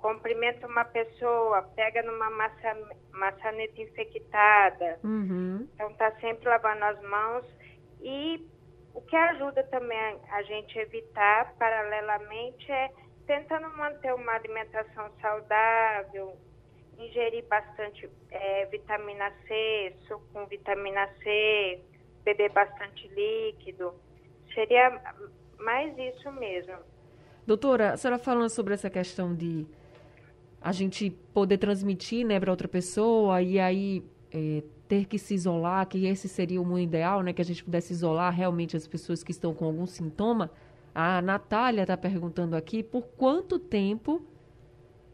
cumprimenta 0.04 0.66
uma 0.66 0.84
pessoa, 0.84 1.62
pega 1.74 2.02
numa 2.02 2.28
maça, 2.28 2.76
maçaneta 3.10 3.80
infectada. 3.80 4.98
Uhum. 5.02 5.66
Então, 5.74 5.90
está 5.92 6.12
sempre 6.20 6.46
lavando 6.46 6.84
as 6.84 7.00
mãos. 7.00 7.46
E 8.02 8.46
o 8.92 9.00
que 9.00 9.16
ajuda 9.16 9.64
também 9.64 9.98
a, 9.98 10.36
a 10.36 10.42
gente 10.42 10.78
evitar, 10.78 11.54
paralelamente, 11.54 12.70
é 12.70 12.90
tentando 13.26 13.74
manter 13.78 14.12
uma 14.12 14.32
alimentação 14.32 15.10
saudável, 15.22 16.36
ingerir 16.98 17.46
bastante 17.48 18.10
é, 18.30 18.66
vitamina 18.66 19.32
C, 19.48 19.96
suco 20.06 20.26
com 20.34 20.44
vitamina 20.44 21.08
C, 21.22 21.80
beber 22.22 22.52
bastante 22.52 23.08
líquido. 23.08 23.94
Seria 24.52 25.00
mais 25.58 25.96
isso 25.96 26.30
mesmo. 26.32 26.76
Doutora, 27.46 27.94
a 27.94 27.96
senhora 27.96 28.18
falando 28.18 28.50
sobre 28.50 28.74
essa 28.74 28.90
questão 28.90 29.34
de 29.34 29.66
a 30.64 30.72
gente 30.72 31.10
poder 31.34 31.58
transmitir 31.58 32.26
né, 32.26 32.40
para 32.40 32.50
outra 32.50 32.66
pessoa 32.66 33.42
e 33.42 33.60
aí 33.60 34.02
é, 34.32 34.62
ter 34.88 35.04
que 35.04 35.18
se 35.18 35.34
isolar, 35.34 35.86
que 35.86 36.06
esse 36.06 36.26
seria 36.26 36.58
o 36.58 36.64
mundo 36.64 36.80
ideal, 36.80 37.20
né, 37.20 37.34
que 37.34 37.42
a 37.42 37.44
gente 37.44 37.62
pudesse 37.62 37.92
isolar 37.92 38.32
realmente 38.32 38.74
as 38.74 38.88
pessoas 38.88 39.22
que 39.22 39.30
estão 39.30 39.52
com 39.52 39.66
algum 39.66 39.84
sintoma. 39.84 40.50
A 40.94 41.20
Natália 41.20 41.82
está 41.82 41.98
perguntando 41.98 42.56
aqui 42.56 42.82
por 42.82 43.02
quanto 43.08 43.58
tempo 43.58 44.24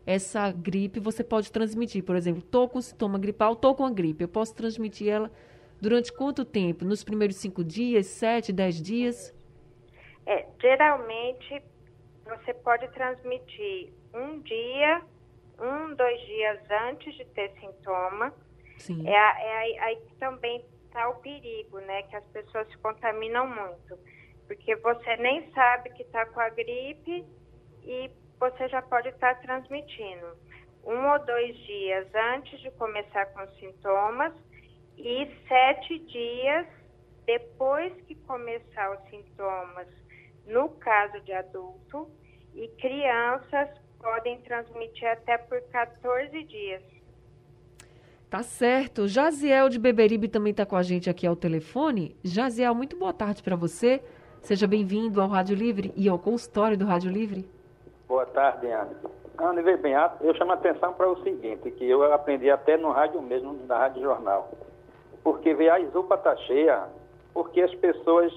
essa 0.07 0.53
gripe 0.53 1.01
você 1.01 1.25
pode 1.25 1.51
transmitir. 1.51 2.05
Por 2.05 2.15
exemplo, 2.15 2.39
estou 2.39 2.69
com 2.69 2.81
sintoma 2.81 3.19
gripal, 3.19 3.55
estou 3.55 3.75
com 3.75 3.85
a 3.85 3.91
gripe, 3.91 4.23
eu 4.23 4.29
posso 4.29 4.55
transmitir 4.55 5.09
ela 5.09 5.33
durante 5.81 6.13
quanto 6.13 6.45
tempo? 6.45 6.85
Nos 6.85 7.03
primeiros 7.03 7.35
cinco 7.35 7.65
dias, 7.65 8.07
sete, 8.07 8.53
dez 8.53 8.81
dias? 8.81 9.35
É, 10.25 10.47
geralmente 10.61 11.61
você 12.25 12.55
pode 12.55 12.87
transmitir 12.93 13.93
um 14.15 14.39
dia 14.43 15.03
um, 15.61 15.95
dois 15.95 16.21
dias 16.23 16.59
antes 16.89 17.15
de 17.15 17.25
ter 17.27 17.53
sintoma. 17.61 18.35
Sim. 18.79 19.07
É, 19.07 19.13
é 19.13 19.59
aí, 19.59 19.79
aí 19.79 20.03
também 20.19 20.65
está 20.87 21.09
o 21.09 21.21
perigo, 21.21 21.79
né? 21.81 22.03
Que 22.05 22.17
as 22.17 22.25
pessoas 22.27 22.69
se 22.69 22.79
contaminam 22.79 23.47
muito. 23.47 23.99
Porque 24.47 24.75
você 24.77 25.17
nem 25.19 25.51
sabe 25.53 25.91
que 25.91 26.03
está 26.03 26.27
com 26.27 26.41
a 26.41 26.49
gripe 26.49 27.25
e 27.85 28.11
você 28.39 28.69
já 28.69 28.83
pode 28.83 29.09
estar 29.09 29.35
tá 29.35 29.41
transmitindo. 29.43 30.37
Um 30.85 31.13
ou 31.13 31.19
dois 31.25 31.57
dias 31.59 32.09
antes 32.15 32.59
de 32.61 32.71
começar 32.73 33.27
com 33.27 33.43
os 33.43 33.59
sintomas 33.59 34.33
e 34.97 35.29
sete 35.47 35.99
dias 35.99 36.67
depois 37.27 37.93
que 38.07 38.15
começar 38.15 38.91
os 38.91 39.11
sintomas, 39.11 39.87
no 40.47 40.71
caso 40.71 41.21
de 41.21 41.33
adulto, 41.33 42.11
e 42.55 42.67
crianças 42.81 43.69
podem 44.01 44.39
transmitir 44.41 45.09
até 45.09 45.39
por 45.39 45.61
14 45.71 46.43
dias. 46.45 46.83
Tá 48.29 48.43
certo. 48.43 49.09
Jaziel 49.09 49.69
de 49.69 49.79
Beberibe 49.79 50.29
também 50.29 50.53
está 50.53 50.65
com 50.65 50.77
a 50.77 50.83
gente 50.83 51.11
aqui 51.11 51.27
ao 51.27 51.37
telefone. 51.37 52.17
Jaziel, 52.23 52.75
muito 52.75 52.97
boa 52.97 53.13
tarde 53.13 53.43
para 53.43 53.57
você. 53.57 54.03
Seja 54.41 54.67
bem-vindo 54.67 55.21
ao 55.21 55.29
Rádio 55.29 55.57
Livre 55.57 55.93
e 55.97 56.09
ao 56.09 56.19
consultório 56.19 56.77
do 56.77 56.87
Rádio 56.87 57.11
Livre. 57.11 57.49
Boa 58.09 58.25
tarde, 58.27 58.69
Ana. 58.69 58.91
Ana, 59.37 59.63
veja 59.63 59.79
bem, 59.79 59.95
eu 60.21 60.35
chamo 60.35 60.53
a 60.53 60.55
atenção 60.55 60.93
para 60.93 61.11
o 61.11 61.23
seguinte, 61.23 61.71
que 61.71 61.85
eu 61.89 62.13
aprendi 62.13 62.51
até 62.51 62.77
no 62.77 62.91
rádio 62.91 63.21
mesmo, 63.23 63.59
na 63.67 63.79
Rádio 63.79 64.03
Jornal. 64.03 64.51
Porque 65.25 65.55
veio 65.55 65.73
a 65.73 65.81
Isopa 65.81 66.17
tá 66.17 66.37
cheia, 66.37 66.85
porque 67.33 67.61
as 67.61 67.75
pessoas 67.77 68.33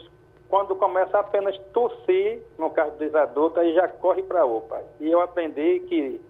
quando 0.54 0.76
começa 0.76 1.18
a 1.18 1.22
apenas 1.22 1.58
tossir, 1.74 2.40
no 2.60 2.70
caso 2.70 2.96
dos 3.00 3.16
adultos, 3.16 3.58
aí 3.58 3.74
já 3.74 3.88
corre 3.88 4.22
para 4.22 4.42
a 4.42 4.46
UPA. 4.46 4.84
E 5.00 5.10
eu 5.10 5.20
aprendi 5.20 5.80
que 5.80 6.22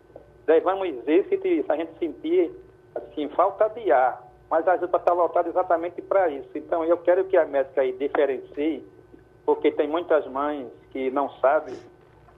devemos 0.46 0.88
exercício 0.88 1.42
se 1.42 1.66
a 1.68 1.76
gente 1.76 2.00
sentir 2.00 2.50
assim, 2.96 3.28
falta 3.28 3.68
de 3.72 3.92
ar. 3.92 4.26
Mas 4.50 4.66
a 4.66 4.76
UPA 4.76 4.98
está 4.98 5.12
lotada 5.12 5.50
exatamente 5.50 6.02
para 6.02 6.30
isso. 6.30 6.48
Então 6.56 6.86
eu 6.86 6.98
quero 7.00 7.26
que 7.26 7.36
a 7.36 7.46
médica 7.46 7.82
aí 7.82 7.92
diferencie, 7.92 8.88
porque 9.46 9.74
tem 9.74 9.90
muitas 9.90 10.26
mães 10.28 10.68
que 10.92 11.12
não 11.12 11.30
sabem 11.42 11.76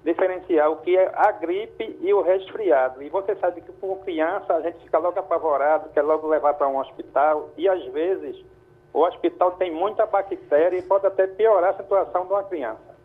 diferenciar 0.04 0.72
o 0.72 0.78
que 0.78 0.98
é 0.98 1.12
a 1.14 1.32
gripe 1.34 2.00
e 2.02 2.12
o 2.12 2.24
resfriado. 2.24 3.04
E 3.04 3.10
você 3.10 3.36
sabe 3.36 3.62
que 3.62 3.72
com 3.74 3.96
criança 3.98 4.56
a 4.56 4.62
gente 4.62 4.80
fica 4.80 4.98
logo 4.98 5.20
apavorado, 5.20 5.90
quer 5.90 6.02
logo 6.02 6.28
levar 6.30 6.56
para 6.56 6.68
um 6.68 6.80
hospital 6.80 7.52
e 7.56 7.70
às 7.70 7.86
vezes 7.94 8.44
o 8.96 9.06
hospital 9.06 9.52
tem 9.52 9.74
muita 9.74 10.06
bactéria 10.06 10.78
e 10.78 10.82
pode 10.82 11.06
até 11.06 11.28
piorar 11.28 11.72
a 11.72 11.78
situação 11.78 12.26
de 12.26 12.32
uma 12.32 12.44
criança. 12.46 12.96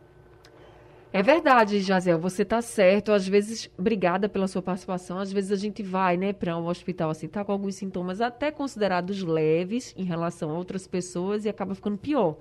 É 1.13 1.21
verdade, 1.21 1.81
Jazel, 1.81 2.17
você 2.17 2.43
está 2.43 2.63
certo. 2.63 3.11
Às 3.11 3.27
vezes, 3.27 3.69
obrigada 3.77 4.29
pela 4.29 4.47
sua 4.47 4.63
participação. 4.63 5.19
Às 5.19 5.33
vezes 5.33 5.51
a 5.51 5.57
gente 5.57 5.83
vai, 5.83 6.17
né, 6.17 6.33
para 6.33 6.57
um 6.57 6.69
hospital 6.69 7.11
assim, 7.11 7.27
tá 7.27 7.45
com 7.45 7.51
alguns 7.51 7.75
sintomas 7.75 8.21
até 8.21 8.53
considerados 8.53 9.21
leves 9.25 9.93
em 9.99 10.05
relação 10.05 10.51
a 10.51 10.55
outras 10.57 10.87
pessoas 10.87 11.45
e 11.45 11.49
acaba 11.49 11.75
ficando 11.75 11.99
pior. 11.99 12.37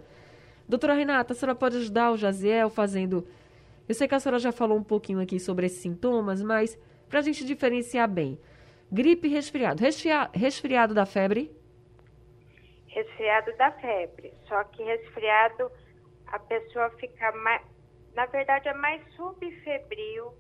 Doutora 0.68 0.94
Renata, 0.94 1.34
a 1.34 1.36
senhora 1.36 1.56
pode 1.56 1.78
ajudar 1.78 2.12
o 2.12 2.18
Jaziel 2.18 2.70
fazendo. 2.70 3.28
Eu 3.88 3.96
sei 3.96 4.08
que 4.08 4.14
a 4.14 4.20
senhora 4.20 4.38
já 4.38 4.52
falou 4.52 4.78
um 4.78 4.84
pouquinho 4.84 5.20
aqui 5.20 5.40
sobre 5.40 5.66
esses 5.66 5.82
sintomas, 5.82 6.44
mas 6.44 6.78
para 7.10 7.18
a 7.18 7.24
gente 7.24 7.44
diferenciar 7.44 8.08
bem: 8.08 8.38
gripe 8.92 9.28
e 9.28 9.32
resfriado. 9.32 9.82
Resfriado, 9.82 10.30
resfriado 10.36 10.94
da 10.94 11.08
febre? 11.08 11.59
Resfriado 12.90 13.56
da 13.58 13.72
febre. 13.74 14.34
Só 14.48 14.64
que 14.66 14.84
resfriado 14.84 15.72
a 16.28 16.40
pessoa 16.40 16.90
fica 16.92 17.32
mais, 17.32 17.62
na 18.14 18.26
verdade 18.26 18.68
é 18.68 18.74
mais 18.74 19.02
subfebril, 19.16 20.34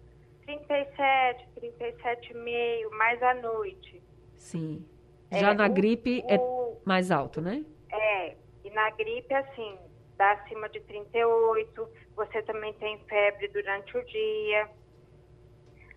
37, 0.46 1.48
37,5, 1.56 2.89
mais 2.91 3.22
à 3.24 3.34
noite. 3.36 4.01
Sim. 4.38 4.86
Já 5.32 5.51
é, 5.51 5.53
na 5.53 5.68
o, 5.68 5.74
gripe 5.74 6.24
é 6.27 6.38
o, 6.38 6.77
é 6.82 6.88
mais 6.88 7.12
alto, 7.12 7.41
né? 7.41 7.63
É, 7.91 8.36
e 8.63 8.70
na 8.72 8.89
gripe 8.91 9.34
assim, 9.34 9.77
dá 10.18 10.32
acima 10.32 10.68
de 10.70 10.79
38, 10.82 11.89
você 12.15 12.41
também 12.44 12.74
tem 12.74 12.98
febre 13.06 13.48
durante 13.50 13.98
o 13.98 14.06
dia. 14.06 14.70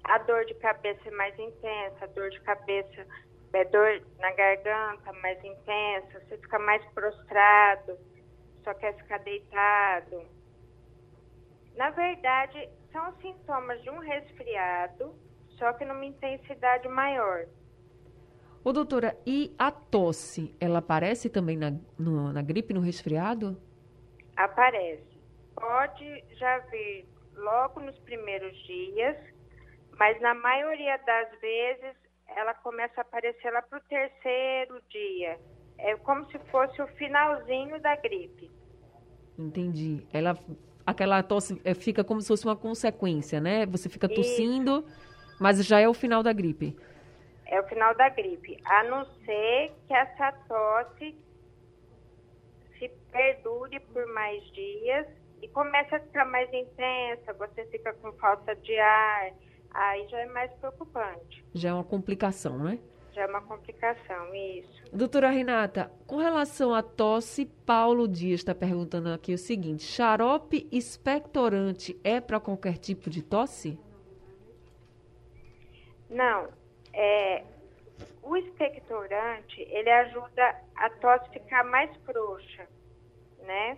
A 0.05 0.19
dor 0.19 0.45
de 0.45 0.55
cabeça 0.55 1.01
é 1.07 1.11
mais 1.13 1.39
intensa, 1.39 2.05
a 2.05 2.07
dor 2.07 2.29
de 2.31 2.41
cabeça 2.41 3.07
é 3.53 3.65
dor 3.67 4.03
na 4.19 4.31
garganta 4.33 5.13
mais 5.15 5.43
intensa, 5.45 6.21
você 6.21 6.39
fica 6.39 6.59
mais 6.59 6.85
prostrado, 6.93 7.99
só 8.65 8.73
quer 8.75 8.95
ficar 8.97 9.19
deitado. 9.19 10.23
Na 11.77 11.91
verdade, 11.91 12.69
são 12.93 13.13
sintomas 13.21 13.83
de 13.83 13.91
um 13.91 13.99
resfriado, 13.99 15.15
só 15.59 15.73
que 15.75 15.85
numa 15.85 16.05
intensidade 16.05 16.89
maior. 16.89 17.47
Ô, 18.65 18.73
doutora, 18.73 19.17
e 19.27 19.55
a 19.59 19.71
tosse, 19.71 20.55
ela 20.61 20.79
aparece 20.79 21.29
também 21.29 21.57
na, 21.57 21.73
no, 21.99 22.33
na 22.33 22.43
gripe, 22.43 22.73
no 22.73 22.81
resfriado? 22.81 23.61
Aparece. 24.37 25.21
Pode 25.55 26.25
já 26.37 26.59
vir 26.71 27.07
logo 27.35 27.81
nos 27.81 27.99
primeiros 28.01 28.57
dias, 28.65 29.17
mas 29.99 30.21
na 30.21 30.35
maioria 30.35 30.97
das 30.99 31.41
vezes 31.41 32.02
ela 32.37 32.55
começa 32.55 33.01
a 33.01 33.03
aparecer 33.03 33.51
lá 33.53 33.63
para 33.63 33.79
o 33.79 33.83
terceiro 33.83 34.81
dia. 34.89 35.39
É 35.79 35.97
como 35.97 36.25
se 36.31 36.39
fosse 36.51 36.81
o 36.81 36.87
finalzinho 36.89 37.81
da 37.81 37.97
gripe. 37.97 38.51
Entendi. 39.39 40.07
Ela, 40.13 40.39
aquela 40.87 41.23
tosse 41.23 41.61
é, 41.65 41.75
fica 41.75 42.05
como 42.05 42.21
se 42.21 42.29
fosse 42.29 42.45
uma 42.45 42.57
consequência, 42.57 43.41
né? 43.41 43.67
Você 43.67 43.89
fica 43.89 44.09
tossindo, 44.09 44.85
Isso. 44.87 45.37
mas 45.41 45.65
já 45.65 45.81
é 45.81 45.89
o 45.89 45.95
final 45.95 46.23
da 46.23 46.33
gripe 46.33 46.77
é 47.53 47.61
o 47.61 47.69
final 47.69 47.95
da 47.95 48.09
gripe, 48.09 48.59
a 48.65 48.83
não 48.85 49.05
ser 49.27 49.73
que 49.87 49.93
essa 49.93 50.33
tosse 50.49 51.15
se 52.79 52.89
perdure 53.11 53.79
por 53.93 54.07
mais 54.15 54.43
dias 54.53 55.07
e 55.43 55.49
comece 55.49 55.95
a 55.95 56.01
ficar 56.01 56.25
mais 56.25 56.51
intensa, 56.51 57.35
você 57.35 57.67
fica 57.67 57.93
com 57.93 58.11
falta 58.15 58.57
de 58.57 58.79
ar, 58.79 59.33
aí 59.75 60.07
já 60.09 60.19
é 60.19 60.27
mais 60.27 60.53
preocupante. 60.55 61.45
Já 61.55 61.71
é 61.71 61.73
uma 61.73 61.85
complicação, 61.85 62.59
né? 62.59 62.79
Já 63.15 63.23
é 63.23 63.27
uma 63.27 63.43
complicação, 63.43 64.35
isso. 64.35 64.85
Doutora 64.93 65.29
Renata, 65.29 65.93
com 66.07 66.17
relação 66.17 66.75
à 66.75 66.83
tosse, 66.83 67.45
Paulo 67.67 68.09
Dias 68.09 68.41
está 68.41 68.55
perguntando 68.55 69.11
aqui 69.11 69.35
o 69.35 69.39
seguinte: 69.39 69.83
xarope 69.83 70.67
expectorante 70.73 71.99
é 72.03 72.21
para 72.21 72.41
qualquer 72.41 72.79
tipo 72.79 73.11
de 73.11 73.23
tosse? 73.23 73.79
Não, 76.09 76.49
é, 76.93 77.43
o 78.23 78.37
expectorante, 78.37 79.61
ele 79.61 79.91
ajuda 79.91 80.57
a 80.77 80.91
tosse 80.91 81.29
ficar 81.31 81.65
mais 81.65 81.95
frouxa, 82.05 82.67
né? 83.43 83.77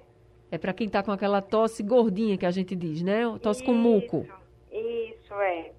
É 0.51 0.59
para 0.59 0.73
quem 0.73 0.87
está 0.87 1.03
com 1.03 1.11
aquela 1.11 1.43
tosse 1.43 1.83
gordinha 1.83 2.39
que 2.39 2.47
a 2.47 2.51
gente 2.51 2.77
diz, 2.77 3.03
né? 3.03 3.23
Tosse 3.43 3.63
isso, 3.63 3.65
com 3.65 3.73
muco. 3.77 4.27
Isso, 4.71 5.35
é. 5.35 5.73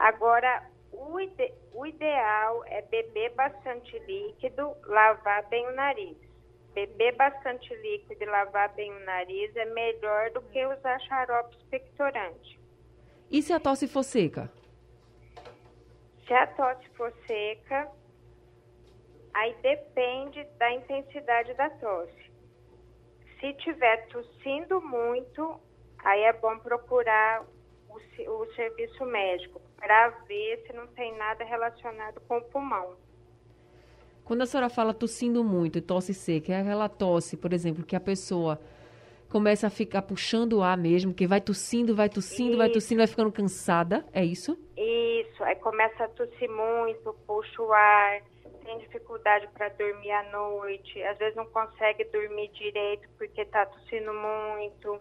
Agora, 0.00 0.66
o, 0.90 1.20
ide 1.20 1.52
o 1.74 1.84
ideal 1.84 2.64
é 2.64 2.80
beber 2.80 3.34
bastante 3.34 3.98
líquido, 3.98 4.74
lavar 4.86 5.46
bem 5.50 5.68
o 5.68 5.72
nariz. 5.72 6.16
Beber 6.72 7.14
bastante 7.16 7.74
líquido 7.74 8.24
e 8.24 8.26
lavar 8.26 8.72
bem 8.74 8.90
o 8.90 9.04
nariz 9.04 9.54
é 9.54 9.66
melhor 9.66 10.30
do 10.30 10.40
que 10.40 10.64
usar 10.64 10.98
xarope 11.00 11.54
expectorante. 11.56 12.58
E 13.30 13.42
se 13.42 13.52
a 13.52 13.60
tosse 13.60 13.86
for 13.86 14.02
seca? 14.02 14.50
Se 16.26 16.32
a 16.32 16.46
tosse 16.46 16.88
for 16.96 17.12
seca, 17.26 17.86
aí 19.34 19.54
depende 19.60 20.42
da 20.56 20.72
intensidade 20.72 21.52
da 21.54 21.68
tosse. 21.68 22.30
Se 23.38 23.52
tiver 23.54 24.08
tossindo 24.08 24.80
muito, 24.80 25.60
aí 25.98 26.22
é 26.22 26.32
bom 26.32 26.58
procurar 26.60 27.44
o, 27.90 27.96
o 27.96 28.54
serviço 28.54 29.04
médico 29.04 29.60
para 29.80 30.10
ver 30.28 30.62
se 30.66 30.72
não 30.74 30.86
tem 30.88 31.16
nada 31.16 31.42
relacionado 31.42 32.20
com 32.28 32.36
o 32.36 32.42
pulmão. 32.42 32.94
Quando 34.24 34.42
a 34.42 34.46
senhora 34.46 34.68
fala 34.68 34.94
tossindo 34.94 35.42
muito, 35.42 35.80
tosse 35.82 36.14
seca, 36.14 36.52
é 36.52 36.60
aquela 36.60 36.88
tosse, 36.88 37.36
por 37.36 37.52
exemplo, 37.52 37.82
que 37.82 37.96
a 37.96 38.00
pessoa 38.00 38.60
começa 39.28 39.66
a 39.66 39.70
ficar 39.70 40.02
puxando 40.02 40.54
o 40.54 40.62
ar 40.62 40.76
mesmo, 40.76 41.14
que 41.14 41.26
vai 41.26 41.40
tossindo, 41.40 41.96
vai 41.96 42.08
tossindo, 42.08 42.50
isso. 42.50 42.58
vai 42.58 42.68
tossindo, 42.68 42.98
vai 42.98 43.06
ficando 43.06 43.32
cansada, 43.32 44.04
é 44.12 44.24
isso? 44.24 44.56
Isso, 44.76 45.42
aí 45.42 45.56
começa 45.56 46.04
a 46.04 46.08
tossir 46.08 46.48
muito, 46.48 47.12
puxa 47.26 47.62
o 47.62 47.72
ar, 47.72 48.20
tem 48.64 48.78
dificuldade 48.78 49.48
para 49.48 49.68
dormir 49.70 50.12
à 50.12 50.22
noite, 50.30 51.02
às 51.02 51.18
vezes 51.18 51.34
não 51.34 51.46
consegue 51.46 52.04
dormir 52.04 52.48
direito 52.48 53.08
porque 53.18 53.40
está 53.40 53.66
tossindo 53.66 54.12
muito. 54.12 55.00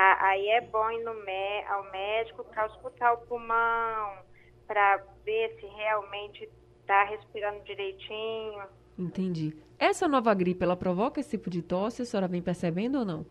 Aí 0.00 0.48
é 0.50 0.60
bom 0.60 0.88
ir 0.92 1.02
no 1.02 1.10
ao 1.10 1.90
médico 1.90 2.44
para 2.44 2.66
escutar 2.66 3.14
o 3.14 3.18
pulmão, 3.26 4.18
para 4.64 5.02
ver 5.24 5.56
se 5.58 5.66
realmente 5.66 6.48
está 6.80 7.02
respirando 7.02 7.64
direitinho. 7.64 8.62
Entendi. 8.96 9.56
Essa 9.76 10.06
nova 10.06 10.32
gripe, 10.34 10.62
ela 10.62 10.76
provoca 10.76 11.18
esse 11.18 11.30
tipo 11.30 11.50
de 11.50 11.62
tosse? 11.62 12.02
A 12.02 12.04
senhora 12.04 12.28
vem 12.28 12.40
percebendo 12.40 13.00
ou 13.00 13.04
não? 13.04 13.26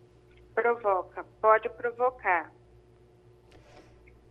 Provoca, 0.53 1.25
pode 1.41 1.69
provocar. 1.69 2.51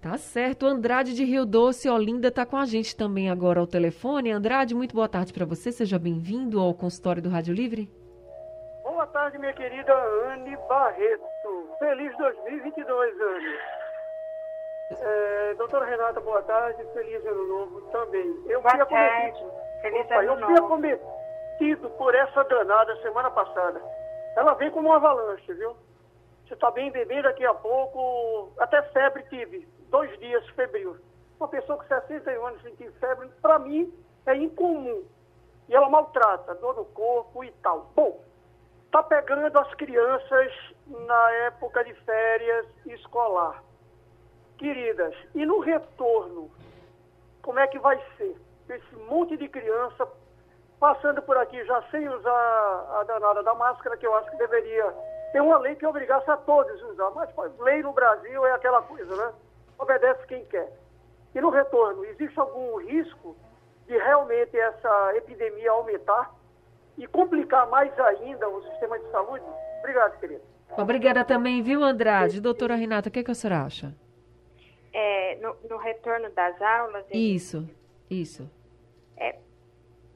Tá 0.02 0.18
certo. 0.18 0.66
Andrade 0.66 1.14
de 1.14 1.24
Rio 1.24 1.46
Doce, 1.46 1.88
Olinda, 1.88 2.28
está 2.28 2.44
com 2.44 2.58
a 2.58 2.66
gente 2.66 2.94
também 2.94 3.30
agora 3.30 3.60
ao 3.60 3.66
telefone. 3.66 4.30
Andrade, 4.30 4.74
muito 4.74 4.94
boa 4.94 5.08
tarde 5.08 5.32
para 5.32 5.46
você. 5.46 5.72
Seja 5.72 5.98
bem-vindo 5.98 6.60
ao 6.60 6.74
consultório 6.74 7.22
do 7.22 7.30
Rádio 7.30 7.54
Livre. 7.54 7.90
Boa 8.82 9.06
tarde, 9.06 9.38
minha 9.38 9.54
querida 9.54 9.92
Anne 10.30 10.54
Barreto. 10.68 11.35
Feliz 11.78 12.16
2022, 12.16 13.20
Anne. 13.20 13.58
É, 14.90 15.54
doutora 15.54 15.84
Renata, 15.84 16.20
boa 16.20 16.42
tarde. 16.42 16.82
Feliz 16.92 17.24
ano 17.26 17.46
novo 17.46 17.80
também. 17.90 18.42
Eu 18.46 18.62
boa 18.62 18.86
tarde. 18.86 19.44
Feliz 19.82 20.06
Opa, 20.06 20.14
ano 20.14 20.32
eu 20.32 20.36
novo. 20.36 20.86
Eu 20.86 21.00
tido 21.58 21.90
por 21.90 22.14
essa 22.14 22.44
danada 22.44 22.96
semana 23.02 23.30
passada. 23.30 23.80
Ela 24.36 24.54
vem 24.54 24.70
como 24.70 24.88
uma 24.88 24.96
avalanche, 24.96 25.52
viu? 25.54 25.76
Você 26.46 26.54
está 26.54 26.70
bem 26.70 26.90
bebê, 26.90 27.22
daqui 27.22 27.44
a 27.44 27.54
pouco, 27.54 28.52
até 28.58 28.80
febre 28.82 29.24
tive, 29.24 29.66
dois 29.90 30.16
dias 30.18 30.46
febril. 30.50 30.96
Uma 31.40 31.48
pessoa 31.48 31.78
com 31.78 31.84
61 31.84 32.46
anos 32.46 32.62
sentir 32.62 32.90
febre, 32.92 33.28
para 33.42 33.58
mim, 33.58 33.92
é 34.26 34.34
incomum. 34.36 35.04
E 35.68 35.74
ela 35.74 35.88
maltrata, 35.88 36.54
dor 36.54 36.76
no 36.76 36.84
corpo 36.84 37.42
e 37.42 37.50
tal. 37.62 37.90
Bom, 37.96 38.20
está 38.86 39.02
pegando 39.02 39.58
as 39.58 39.74
crianças 39.74 40.52
na 40.86 41.30
época 41.46 41.84
de 41.84 41.92
férias 41.94 42.66
escolar. 42.86 43.62
Queridas, 44.56 45.14
e 45.34 45.44
no 45.44 45.60
retorno, 45.60 46.50
como 47.42 47.58
é 47.58 47.66
que 47.66 47.78
vai 47.78 48.02
ser? 48.16 48.34
Esse 48.68 48.96
monte 49.08 49.36
de 49.36 49.48
criança 49.48 50.08
passando 50.80 51.22
por 51.22 51.36
aqui 51.36 51.62
já 51.64 51.82
sem 51.90 52.08
usar 52.08 53.00
a 53.00 53.04
danada 53.04 53.42
da 53.42 53.54
máscara, 53.54 53.96
que 53.96 54.06
eu 54.06 54.14
acho 54.16 54.30
que 54.30 54.36
deveria 54.36 54.94
ter 55.32 55.40
uma 55.40 55.58
lei 55.58 55.74
que 55.74 55.86
obrigasse 55.86 56.30
a 56.30 56.36
todos 56.36 56.82
a 56.82 56.86
usar. 56.86 57.10
Mas 57.10 57.58
lei 57.60 57.82
no 57.82 57.92
Brasil 57.92 58.46
é 58.46 58.52
aquela 58.52 58.82
coisa, 58.82 59.14
né? 59.16 59.32
Obedece 59.78 60.26
quem 60.26 60.44
quer. 60.46 60.72
E 61.34 61.40
no 61.40 61.50
retorno, 61.50 62.04
existe 62.06 62.38
algum 62.40 62.76
risco 62.78 63.36
de 63.86 63.96
realmente 63.96 64.58
essa 64.58 65.16
epidemia 65.16 65.70
aumentar 65.70 66.34
e 66.98 67.06
complicar 67.06 67.68
mais 67.68 67.98
ainda 67.98 68.48
o 68.48 68.62
sistema 68.70 68.98
de 68.98 69.10
saúde? 69.10 69.44
Obrigado, 69.80 70.18
querido. 70.18 70.42
Obrigada 70.76 71.24
também, 71.24 71.62
viu, 71.62 71.82
Andrade? 71.82 72.40
Doutora 72.40 72.74
Renata, 72.74 73.08
o 73.08 73.12
que, 73.12 73.22
que 73.22 73.30
a 73.30 73.34
senhora 73.34 73.64
acha? 73.64 73.94
É, 74.92 75.36
no, 75.36 75.56
no 75.68 75.76
retorno 75.76 76.30
das 76.30 76.60
aulas... 76.60 77.06
Isso, 77.12 77.68
isso. 78.10 78.50
É, 79.16 79.38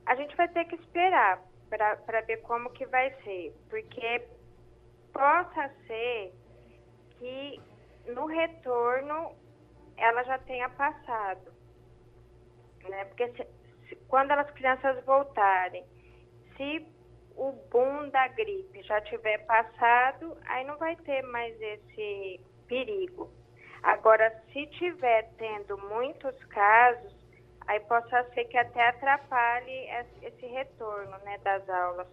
a 0.07 0.15
gente 0.15 0.37
vai 0.37 0.49
ter 0.49 0.65
que 0.65 0.75
esperar 0.75 1.43
para 1.69 2.21
ver 2.23 2.39
como 2.39 2.71
que 2.71 2.85
vai 2.87 3.15
ser, 3.23 3.55
porque 3.69 4.27
possa 5.13 5.71
ser 5.87 6.35
que 7.19 7.61
no 8.09 8.27
retorno 8.27 9.33
ela 9.97 10.23
já 10.25 10.39
tenha 10.39 10.69
passado, 10.71 11.53
né? 12.89 13.05
Porque 13.05 13.29
se, 13.29 13.47
se, 13.89 13.97
quando 14.09 14.33
as 14.33 14.51
crianças 14.53 15.05
voltarem, 15.05 15.85
se 16.61 16.87
o 17.37 17.53
boom 17.73 18.11
da 18.11 18.29
gripe 18.29 18.83
já 18.83 19.01
tiver 19.01 19.39
passado, 19.47 20.37
aí 20.45 20.67
não 20.67 20.77
vai 20.77 20.95
ter 20.97 21.23
mais 21.23 21.59
esse 21.59 22.39
perigo. 22.69 23.31
Agora, 23.83 24.31
se 24.53 24.67
tiver 24.67 25.31
tendo 25.39 25.79
muitos 25.89 26.37
casos, 26.45 27.15
aí 27.67 27.81
possa 27.81 28.25
ser 28.35 28.45
que 28.45 28.59
até 28.59 28.89
atrapalhe 28.89 29.89
esse 30.21 30.45
retorno 30.45 31.17
né, 31.25 31.39
das 31.43 31.67
aulas. 31.67 32.09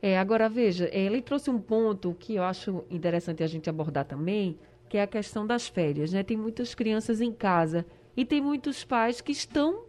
É, 0.00 0.16
agora 0.16 0.48
veja, 0.48 0.88
ele 0.92 1.20
trouxe 1.20 1.50
um 1.50 1.60
ponto 1.60 2.14
que 2.14 2.36
eu 2.36 2.44
acho 2.44 2.84
interessante 2.88 3.42
a 3.42 3.48
gente 3.48 3.68
abordar 3.68 4.04
também, 4.04 4.56
que 4.88 4.96
é 4.96 5.02
a 5.02 5.08
questão 5.08 5.44
das 5.44 5.66
férias, 5.66 6.12
né? 6.12 6.22
Tem 6.22 6.36
muitas 6.36 6.76
crianças 6.76 7.20
em 7.20 7.32
casa 7.32 7.84
e 8.16 8.24
tem 8.24 8.40
muitos 8.40 8.84
pais 8.84 9.20
que 9.20 9.32
estão 9.32 9.84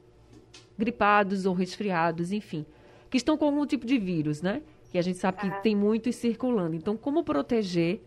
gripados 0.75 1.45
ou 1.45 1.53
resfriados, 1.53 2.31
enfim, 2.31 2.65
que 3.09 3.17
estão 3.17 3.37
com 3.37 3.45
algum 3.45 3.65
tipo 3.65 3.85
de 3.85 3.97
vírus, 3.97 4.41
né? 4.41 4.61
Que 4.91 4.97
a 4.97 5.01
gente 5.01 5.17
sabe 5.17 5.39
que 5.39 5.47
ah. 5.47 5.61
tem 5.61 5.75
muitos 5.75 6.15
circulando. 6.15 6.75
Então, 6.75 6.97
como 6.97 7.23
proteger 7.23 8.01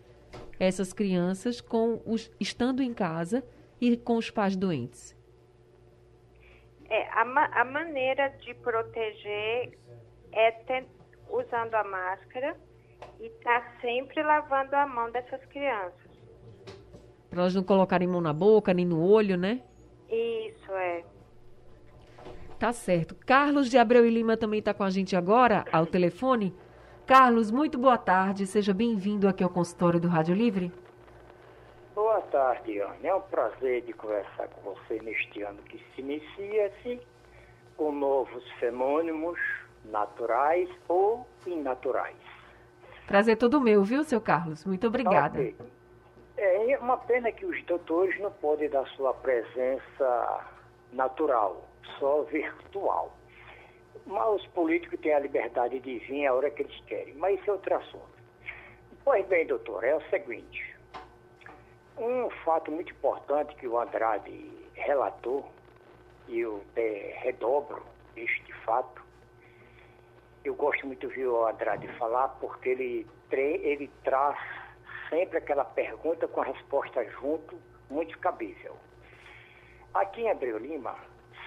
essas 0.58 0.92
crianças 0.92 1.60
com 1.60 2.00
os 2.06 2.30
estando 2.38 2.82
em 2.82 2.94
casa 2.94 3.44
e 3.80 3.96
com 3.96 4.16
os 4.16 4.30
pais 4.30 4.56
doentes? 4.56 5.16
É, 6.88 7.08
a, 7.10 7.24
ma 7.24 7.46
a 7.46 7.64
maneira 7.64 8.28
de 8.40 8.54
proteger 8.54 9.78
é 10.32 10.84
usando 11.30 11.74
a 11.74 11.84
máscara 11.84 12.56
e 13.20 13.28
tá 13.42 13.76
sempre 13.80 14.22
lavando 14.22 14.76
a 14.76 14.86
mão 14.86 15.10
dessas 15.10 15.44
crianças. 15.46 16.00
Para 17.30 17.40
elas 17.40 17.54
não 17.54 17.62
colocarem 17.62 18.06
mão 18.06 18.20
na 18.20 18.32
boca, 18.32 18.74
nem 18.74 18.84
no 18.84 19.02
olho, 19.02 19.36
né? 19.38 19.62
Isso, 20.10 20.70
é. 20.72 21.02
Tá 22.62 22.72
certo. 22.72 23.16
Carlos 23.26 23.68
de 23.68 23.76
Abreu 23.76 24.06
e 24.06 24.08
Lima 24.08 24.36
também 24.36 24.60
está 24.60 24.72
com 24.72 24.84
a 24.84 24.88
gente 24.88 25.16
agora, 25.16 25.64
ao 25.72 25.84
telefone. 25.84 26.54
Carlos, 27.04 27.50
muito 27.50 27.76
boa 27.76 27.98
tarde. 27.98 28.46
Seja 28.46 28.72
bem-vindo 28.72 29.26
aqui 29.26 29.42
ao 29.42 29.50
consultório 29.50 29.98
do 29.98 30.06
Rádio 30.06 30.32
Livre. 30.32 30.72
Boa 31.92 32.20
tarde, 32.20 32.78
Ana. 32.78 32.94
É 33.02 33.12
um 33.12 33.20
prazer 33.20 33.82
de 33.82 33.92
conversar 33.92 34.46
com 34.46 34.60
você 34.60 35.00
neste 35.02 35.42
ano 35.42 35.58
que 35.64 35.76
se 35.76 36.02
inicia-se 36.02 37.00
com 37.76 37.90
novos 37.90 38.48
fenômenos 38.60 39.40
naturais 39.86 40.68
ou 40.86 41.26
inaturais. 41.44 42.14
Prazer 43.08 43.38
todo 43.38 43.60
meu, 43.60 43.82
viu, 43.82 44.04
seu 44.04 44.20
Carlos? 44.20 44.64
Muito 44.64 44.86
obrigada. 44.86 45.36
Okay. 45.36 45.56
É 46.36 46.78
uma 46.78 46.96
pena 46.96 47.32
que 47.32 47.44
os 47.44 47.60
doutores 47.64 48.20
não 48.20 48.30
podem 48.30 48.70
dar 48.70 48.86
sua 48.90 49.12
presença 49.12 50.46
natural, 50.92 51.71
só 51.98 52.22
virtual. 52.22 53.16
Mas 54.06 54.40
os 54.40 54.46
políticos 54.48 54.98
têm 55.00 55.14
a 55.14 55.20
liberdade 55.20 55.78
de 55.80 55.98
vir 56.00 56.26
a 56.26 56.34
hora 56.34 56.50
que 56.50 56.62
eles 56.62 56.80
querem. 56.86 57.14
Mas 57.14 57.38
isso 57.38 57.50
é 57.50 57.52
outro 57.52 57.74
assunto. 57.74 58.12
Pois 59.04 59.26
bem, 59.26 59.46
doutor, 59.46 59.84
é 59.84 59.94
o 59.94 60.00
seguinte. 60.10 60.76
Um 61.98 62.30
fato 62.44 62.70
muito 62.70 62.92
importante 62.92 63.54
que 63.56 63.66
o 63.66 63.78
Andrade 63.78 64.50
relatou, 64.74 65.50
e 66.28 66.40
eu 66.40 66.62
é, 66.76 67.18
redobro 67.22 67.82
este 68.16 68.52
fato, 68.64 69.02
eu 70.44 70.54
gosto 70.54 70.86
muito 70.86 71.00
de 71.00 71.06
ouvir 71.06 71.26
o 71.26 71.46
Andrade 71.46 71.86
falar 71.98 72.28
porque 72.40 72.70
ele, 72.70 73.06
ele 73.30 73.90
traz 74.02 74.38
sempre 75.08 75.38
aquela 75.38 75.64
pergunta 75.64 76.26
com 76.26 76.40
a 76.40 76.44
resposta 76.44 77.04
junto, 77.10 77.56
muito 77.90 78.18
cabível. 78.18 78.76
Aqui 79.94 80.22
em 80.22 80.30
Abreu 80.30 80.58
Lima, 80.58 80.96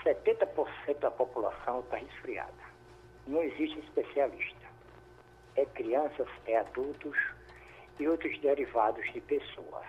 70% 0.05 0.99
da 0.99 1.11
população 1.11 1.79
está 1.79 1.97
resfriada. 1.97 2.53
Não 3.27 3.41
existe 3.41 3.79
especialista. 3.79 4.65
É 5.55 5.65
crianças, 5.65 6.27
é 6.45 6.57
adultos 6.57 7.17
e 7.99 8.07
outros 8.07 8.37
derivados 8.39 9.03
de 9.11 9.21
pessoas. 9.21 9.85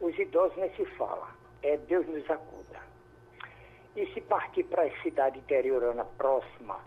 Os 0.00 0.18
idosos 0.18 0.56
nem 0.56 0.74
se 0.74 0.84
fala. 0.96 1.28
É 1.62 1.76
Deus 1.76 2.06
nos 2.08 2.28
acuda. 2.28 2.80
E 3.94 4.06
se 4.12 4.20
partir 4.22 4.64
para 4.64 4.82
a 4.84 5.02
cidade 5.02 5.38
interiorana 5.38 6.04
próxima 6.04 6.80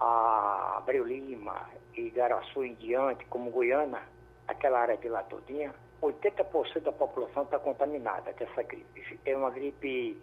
a 0.00 0.78
Abreu 0.78 1.04
Lima 1.04 1.70
e 1.94 2.10
Garaçu 2.10 2.64
em 2.64 2.74
diante, 2.74 3.24
como 3.26 3.50
Goiânia, 3.50 4.02
aquela 4.48 4.80
área 4.80 4.96
de 4.96 5.08
lá 5.08 5.22
todinha, 5.22 5.74
80% 6.02 6.80
da 6.80 6.92
população 6.92 7.44
está 7.44 7.58
contaminada 7.58 8.32
dessa 8.32 8.62
gripe. 8.62 9.20
É 9.24 9.36
uma 9.36 9.50
gripe, 9.50 10.20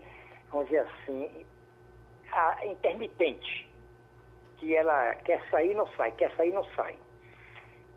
vamos 0.51 0.67
dizer 0.67 0.88
assim, 0.88 1.45
intermitente, 2.63 3.69
que 4.57 4.75
ela 4.75 5.15
quer 5.15 5.41
sair 5.49 5.73
não 5.75 5.88
sai, 5.93 6.12
quer 6.12 6.36
sair 6.36 6.51
não 6.51 6.63
sai. 6.75 6.95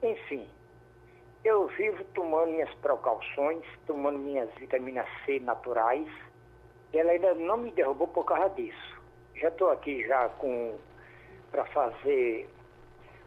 Enfim, 0.02 0.48
eu 1.44 1.66
vivo 1.68 2.04
tomando 2.14 2.52
minhas 2.52 2.72
precauções, 2.76 3.64
tomando 3.86 4.18
minhas 4.18 4.52
vitaminas 4.54 5.06
C 5.24 5.40
naturais, 5.40 6.08
ela 6.92 7.12
ainda 7.12 7.34
não 7.34 7.56
me 7.56 7.70
derrubou 7.70 8.08
por 8.08 8.24
causa 8.24 8.50
disso. 8.50 9.00
Já 9.36 9.48
estou 9.48 9.70
aqui 9.70 10.06
já 10.06 10.28
com 10.30 10.78
para 11.50 11.64
fazer 11.66 12.48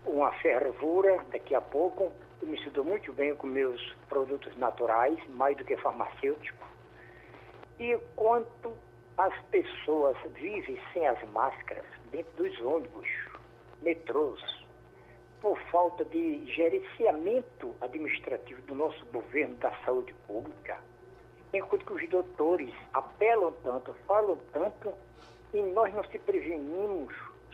uma 0.05 0.31
fervura 0.33 1.23
daqui 1.31 1.55
a 1.55 1.61
pouco, 1.61 2.11
eu 2.41 2.47
me 2.47 2.61
sinto 2.63 2.83
muito 2.83 3.11
bem 3.13 3.35
com 3.35 3.47
meus 3.47 3.81
produtos 4.09 4.55
naturais, 4.57 5.17
mais 5.29 5.57
do 5.57 5.65
que 5.65 5.75
farmacêutico. 5.77 6.65
E 7.79 7.97
quanto 8.15 8.73
as 9.17 9.33
pessoas 9.51 10.17
vivem 10.33 10.79
sem 10.91 11.07
as 11.07 11.21
máscaras 11.29 11.85
dentro 12.11 12.31
dos 12.43 12.59
ônibus, 12.61 13.07
metrôs, 13.81 14.41
por 15.41 15.59
falta 15.71 16.05
de 16.05 16.45
gerenciamento 16.45 17.75
administrativo 17.81 18.61
do 18.63 18.73
nosso 18.73 19.05
governo 19.07 19.55
da 19.55 19.71
saúde 19.83 20.13
pública, 20.25 20.79
enquanto 21.53 21.85
que 21.85 21.93
os 21.93 22.09
doutores 22.09 22.73
apelam 22.93 23.53
tanto, 23.63 23.93
falam 24.07 24.37
tanto, 24.51 24.93
e 25.53 25.61
nós 25.61 25.93
não 25.93 26.03
se 26.05 26.17
prevenimos 26.17 27.13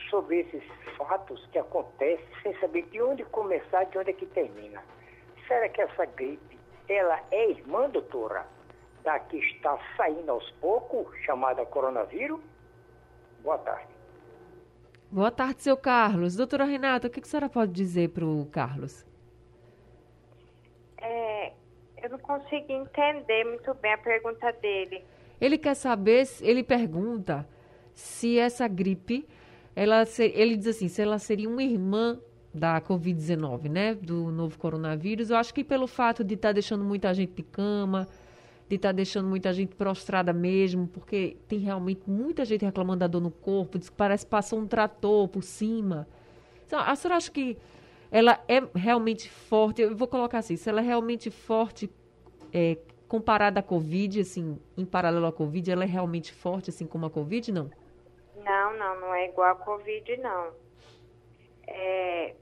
sobre 0.09 0.41
esses 0.41 0.63
fatos 0.95 1.45
que 1.47 1.59
acontecem 1.59 2.25
sem 2.41 2.57
saber 2.59 2.83
de 2.83 3.01
onde 3.01 3.25
começar, 3.25 3.83
de 3.85 3.97
onde 3.97 4.11
é 4.11 4.13
que 4.13 4.25
termina. 4.27 4.81
Será 5.47 5.67
que 5.67 5.81
essa 5.81 6.05
gripe, 6.05 6.57
ela 6.87 7.19
é 7.31 7.49
irmã, 7.49 7.89
doutora, 7.89 8.45
da 9.03 9.19
que 9.19 9.37
está 9.37 9.77
saindo 9.95 10.31
aos 10.31 10.49
poucos, 10.53 11.07
chamada 11.23 11.65
coronavírus? 11.65 12.39
Boa 13.41 13.57
tarde. 13.57 13.87
Boa 15.11 15.31
tarde, 15.31 15.63
seu 15.63 15.75
Carlos. 15.75 16.35
Doutora 16.35 16.65
Renata, 16.65 17.07
o 17.07 17.09
que 17.09 17.19
a 17.19 17.23
senhora 17.23 17.49
pode 17.49 17.71
dizer 17.71 18.09
para 18.09 18.25
o 18.25 18.45
Carlos? 18.45 19.05
É, 21.01 21.53
eu 22.03 22.09
não 22.09 22.19
consegui 22.19 22.73
entender 22.73 23.43
muito 23.45 23.73
bem 23.75 23.93
a 23.93 23.97
pergunta 23.97 24.51
dele. 24.53 25.03
Ele 25.39 25.57
quer 25.57 25.75
saber, 25.75 26.27
ele 26.41 26.63
pergunta 26.63 27.47
se 27.95 28.37
essa 28.37 28.67
gripe 28.67 29.27
ela 29.75 30.03
ele 30.19 30.57
diz 30.57 30.67
assim, 30.67 30.87
se 30.87 31.01
ela 31.01 31.17
seria 31.17 31.47
uma 31.47 31.63
irmã 31.63 32.19
da 32.53 32.81
Covid-19, 32.81 33.69
né, 33.69 33.95
do 33.95 34.31
novo 34.31 34.57
coronavírus, 34.57 35.29
eu 35.29 35.37
acho 35.37 35.53
que 35.53 35.63
pelo 35.63 35.87
fato 35.87 36.23
de 36.23 36.33
estar 36.33 36.49
tá 36.49 36.53
deixando 36.53 36.83
muita 36.83 37.13
gente 37.13 37.33
de 37.33 37.43
cama, 37.43 38.07
de 38.69 38.75
estar 38.75 38.89
tá 38.89 38.93
deixando 38.93 39.27
muita 39.27 39.51
gente 39.51 39.75
prostrada 39.75 40.31
mesmo, 40.31 40.87
porque 40.87 41.35
tem 41.47 41.57
realmente 41.57 42.07
muita 42.07 42.45
gente 42.45 42.63
reclamando 42.63 42.99
da 42.99 43.07
dor 43.07 43.19
no 43.19 43.31
corpo, 43.31 43.79
diz 43.79 43.89
que 43.89 43.95
parece 43.95 44.25
que 44.25 44.29
passou 44.29 44.59
um 44.59 44.67
trator 44.67 45.27
por 45.27 45.41
cima. 45.41 46.07
Então, 46.67 46.79
a 46.79 46.95
senhora 46.95 47.17
acha 47.17 47.31
que 47.31 47.57
ela 48.11 48.39
é 48.47 48.61
realmente 48.75 49.27
forte? 49.27 49.81
Eu 49.81 49.95
vou 49.95 50.07
colocar 50.07 50.37
assim, 50.37 50.55
se 50.55 50.69
ela 50.69 50.81
é 50.81 50.83
realmente 50.83 51.31
forte 51.31 51.89
é, 52.53 52.77
comparada 53.07 53.59
à 53.59 53.63
Covid, 53.63 54.21
assim, 54.21 54.59
em 54.77 54.85
paralelo 54.85 55.25
à 55.25 55.33
Covid, 55.33 55.71
ela 55.71 55.83
é 55.83 55.87
realmente 55.87 56.31
forte, 56.31 56.69
assim 56.69 56.85
como 56.85 57.07
a 57.07 57.09
Covid, 57.09 57.51
não? 57.51 57.71
Não, 58.35 58.77
não, 58.77 59.01
não 59.01 59.15
é 59.15 59.29
igual 59.29 59.51
a 59.51 59.55
Covid, 59.55 60.15
não. 60.17 60.53
É, 61.65 62.35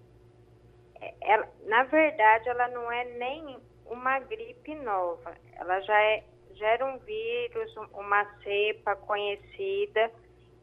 é, 1.00 1.14
ela, 1.22 1.48
na 1.66 1.84
verdade, 1.84 2.50
ela 2.50 2.68
não 2.68 2.92
é 2.92 3.06
nem 3.18 3.58
uma 3.90 4.20
gripe 4.20 4.76
nova. 4.76 5.36
Ela 5.54 5.80
já, 5.82 6.02
é, 6.02 6.24
já 6.54 6.68
era 6.68 6.86
um 6.86 6.98
vírus, 7.00 7.76
uma 7.94 8.26
cepa 8.44 8.96
conhecida. 8.96 10.12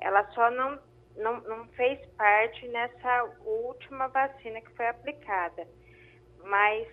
Ela 0.01 0.25
só 0.33 0.51
não, 0.51 0.79
não, 1.17 1.41
não 1.43 1.67
fez 1.69 2.05
parte 2.17 2.67
nessa 2.69 3.25
última 3.45 4.09
vacina 4.09 4.61
que 4.61 4.71
foi 4.77 4.89
aplicada. 4.89 5.67
Mas 6.45 6.89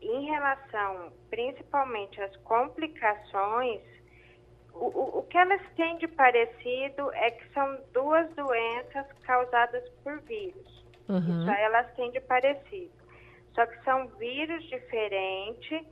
em 0.00 0.26
relação 0.26 1.12
principalmente 1.30 2.20
às 2.20 2.34
complicações, 2.38 3.82
o, 4.72 5.18
o, 5.18 5.22
que 5.24 5.38
elas 5.38 5.62
têm 5.74 5.96
de 5.98 6.06
parecido 6.08 7.12
é 7.14 7.30
que 7.30 7.52
são 7.52 7.78
duas 7.92 8.28
doenças 8.34 9.06
causadas 9.22 9.88
por 10.02 10.20
vírus. 10.22 10.84
Uhum. 11.08 11.42
Isso 11.42 11.50
elas 11.50 11.92
têm 11.94 12.10
de 12.10 12.20
parecido. 12.20 12.95
Só 13.56 13.64
que 13.66 13.82
são 13.82 14.06
vírus 14.18 14.62
diferentes 14.64 15.82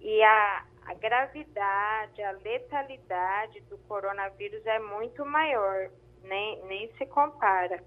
e 0.00 0.22
a, 0.22 0.64
a 0.84 0.94
gravidade, 0.94 2.20
a 2.20 2.32
letalidade 2.32 3.60
do 3.70 3.78
coronavírus 3.78 4.66
é 4.66 4.80
muito 4.80 5.24
maior, 5.24 5.90
nem, 6.24 6.62
nem 6.66 6.92
se 6.98 7.06
compara. 7.06 7.82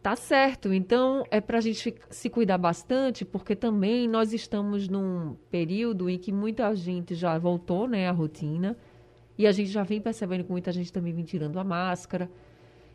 Tá 0.00 0.14
certo. 0.14 0.72
Então 0.72 1.24
é 1.28 1.40
para 1.40 1.58
a 1.58 1.60
gente 1.60 1.94
se 2.08 2.30
cuidar 2.30 2.56
bastante, 2.56 3.24
porque 3.24 3.56
também 3.56 4.08
nós 4.08 4.32
estamos 4.32 4.88
num 4.88 5.36
período 5.50 6.08
em 6.08 6.18
que 6.18 6.32
muita 6.32 6.72
gente 6.76 7.16
já 7.16 7.36
voltou, 7.36 7.88
né, 7.88 8.08
à 8.08 8.12
rotina. 8.12 8.76
E 9.36 9.44
a 9.44 9.50
gente 9.50 9.70
já 9.70 9.82
vem 9.82 10.00
percebendo 10.00 10.44
que 10.44 10.52
muita 10.52 10.70
gente 10.70 10.92
também 10.92 11.12
vem 11.12 11.24
tirando 11.24 11.58
a 11.58 11.64
máscara. 11.64 12.30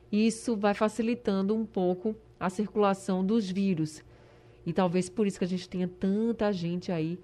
Isso 0.10 0.56
vai 0.56 0.74
facilitando 0.74 1.54
um 1.54 1.66
pouco 1.66 2.16
a 2.40 2.50
circulação 2.50 3.26
dos 3.26 3.50
vírus. 3.50 4.04
E 4.68 4.74
talvez 4.74 5.08
por 5.08 5.26
isso 5.26 5.40
que 5.40 5.46
a 5.46 5.48
gente 5.48 5.70
tenha 5.70 5.88
tanta 5.88 6.52
gente 6.52 6.92
aí 6.92 7.18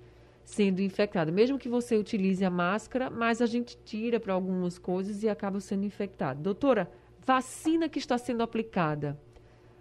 sendo 0.46 0.82
infectada. 0.82 1.30
Mesmo 1.30 1.60
que 1.60 1.68
você 1.68 1.98
utilize 1.98 2.44
a 2.46 2.50
máscara, 2.50 3.10
mas 3.10 3.42
a 3.42 3.46
gente 3.46 3.78
tira 3.84 4.18
para 4.18 4.34
algumas 4.34 4.80
coisas 4.80 5.24
e 5.24 5.28
acaba 5.28 5.60
sendo 5.60 5.84
infectado. 5.84 6.42
Doutora, 6.42 6.90
vacina 7.20 7.90
que 7.90 8.00
está 8.00 8.18
sendo 8.18 8.44
aplicada 8.44 9.20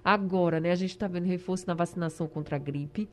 agora, 0.05 0.59
né? 0.59 0.73
A 0.73 0.75
gente 0.75 0.91
está 0.91 1.07
vendo 1.07 1.27
reforço 1.27 1.65
na 1.69 1.75
vacinação 1.75 2.27
contra 2.27 2.57
a 2.57 2.59
gripe. 2.59 3.09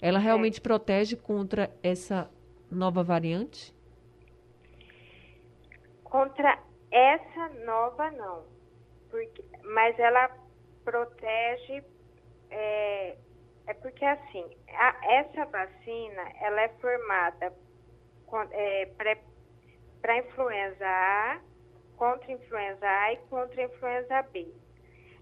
Ela 0.00 0.20
realmente 0.20 0.60
é. 0.60 0.62
protege 0.62 1.16
contra 1.16 1.68
essa 1.82 2.30
nova 2.70 3.02
variante? 3.02 3.74
Contra 6.04 6.56
essa 6.88 7.48
nova, 7.64 8.12
não. 8.12 8.44
Porque, 9.10 9.42
mas 9.64 9.98
ela 9.98 10.30
protege. 10.84 11.82
É, 12.48 13.16
é 13.66 13.74
porque, 13.74 14.04
assim, 14.04 14.44
a, 14.70 15.14
essa 15.14 15.44
vacina 15.46 16.22
ela 16.40 16.62
é 16.62 16.68
formada 16.80 17.52
é, 18.52 18.86
para 20.00 20.18
influenza 20.18 20.86
A 20.86 21.40
contra 21.96 22.32
influenza 22.32 22.86
A 22.86 23.12
e 23.12 23.16
contra 23.28 23.62
influenza 23.62 24.22
B. 24.32 24.52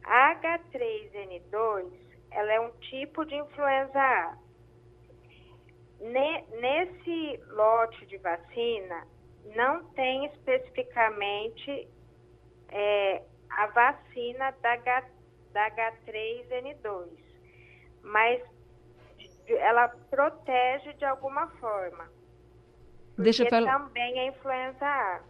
A 0.05 0.35
H3N2, 0.37 1.92
ela 2.31 2.53
é 2.53 2.61
um 2.61 2.70
tipo 2.79 3.24
de 3.26 3.35
influenza 3.35 4.00
A. 4.00 4.38
Nesse 6.00 7.37
lote 7.48 8.07
de 8.07 8.16
vacina, 8.16 9.07
não 9.55 9.85
tem 9.92 10.24
especificamente 10.26 11.88
é, 12.70 13.22
a 13.50 13.66
vacina 13.66 14.50
da, 14.62 14.72
H, 14.72 15.05
da 15.53 15.70
H3N2, 15.70 17.30
mas 18.03 18.43
ela 19.49 19.89
protege 19.89 20.93
de 20.95 21.05
alguma 21.05 21.49
forma. 21.59 22.09
Deixa 23.19 23.45
também 23.47 24.19
é 24.19 24.29
influenza 24.29 24.85
A. 24.85 25.21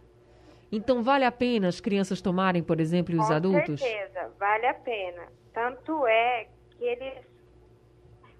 Então 0.71 1.03
vale 1.03 1.25
a 1.25 1.31
pena 1.31 1.67
as 1.67 1.81
crianças 1.81 2.21
tomarem, 2.21 2.63
por 2.63 2.79
exemplo, 2.79 3.13
e 3.13 3.19
os 3.19 3.27
Com 3.27 3.33
adultos? 3.33 3.81
Com 3.81 3.87
certeza, 3.87 4.31
vale 4.39 4.65
a 4.67 4.73
pena. 4.73 5.27
Tanto 5.53 6.07
é 6.07 6.47
que 6.71 6.85
eles, 6.85 7.25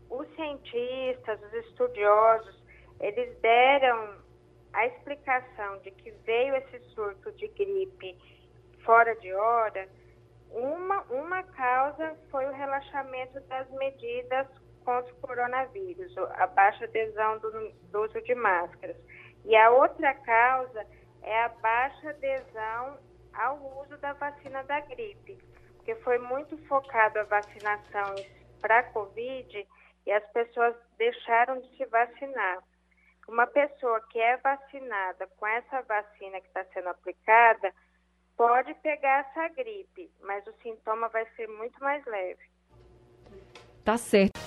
os 0.10 0.26
cientistas, 0.36 1.40
os 1.44 1.54
estudiosos, 1.66 2.64
eles 3.02 3.38
deram 3.42 4.16
a 4.72 4.88
explicação 4.88 5.80
de 5.80 5.92
que 5.92 6.12
veio 6.26 6.56
esse 6.56 6.80
surto 6.94 7.32
de 7.34 7.48
gripe 7.50 8.18
fora 8.86 9.14
de 9.18 9.34
hora, 9.34 9.90
uma, 10.54 11.02
uma 11.04 11.44
causa 11.44 12.16
foi 12.30 12.46
o 12.46 12.54
relaxamento 12.54 13.40
das 13.42 13.70
medidas 13.72 14.48
contra 14.84 15.12
o 15.14 15.18
coronavírus, 15.18 16.16
a 16.18 16.48
baixa 16.48 16.86
adesão 16.86 17.38
do, 17.40 17.72
do 17.92 18.04
uso 18.04 18.22
de 18.22 18.36
máscaras. 18.36 18.98
E 19.46 19.56
a 19.56 19.70
outra 19.72 20.14
causa 20.14 20.86
é 21.22 21.44
a 21.44 21.50
baixa 21.50 22.10
adesão 22.10 22.98
ao 23.34 23.58
uso 23.82 23.98
da 23.98 24.14
vacina 24.14 24.64
da 24.64 24.80
gripe, 24.82 25.38
porque 25.78 25.96
foi 25.96 26.18
muito 26.18 26.58
focado 26.68 27.20
a 27.20 27.24
vacinação 27.24 28.16
para 28.60 28.80
a 28.80 28.84
Covid 28.84 29.68
e 30.06 30.12
as 30.12 30.26
pessoas 30.32 30.76
deixaram 30.98 31.60
de 31.60 31.78
se 31.78 31.86
vacinar. 31.86 32.60
Uma 33.28 33.48
pessoa 33.48 34.02
que 34.10 34.20
é 34.20 34.36
vacinada 34.38 35.28
com 35.38 35.48
essa 35.48 35.82
vacina 35.84 36.42
que 36.42 36.48
está 36.48 36.66
sendo 36.66 36.90
aplicada 36.90 37.74
pode 38.38 38.74
pegar 38.76 39.20
essa 39.30 39.48
gripe, 39.50 40.12
mas 40.22 40.46
o 40.48 40.54
sintoma 40.64 41.10
vai 41.10 41.26
ser 41.36 41.48
muito 41.48 41.80
mais 41.80 42.06
leve. 42.06 42.42
Tá 43.84 43.98
certo. 43.98 44.40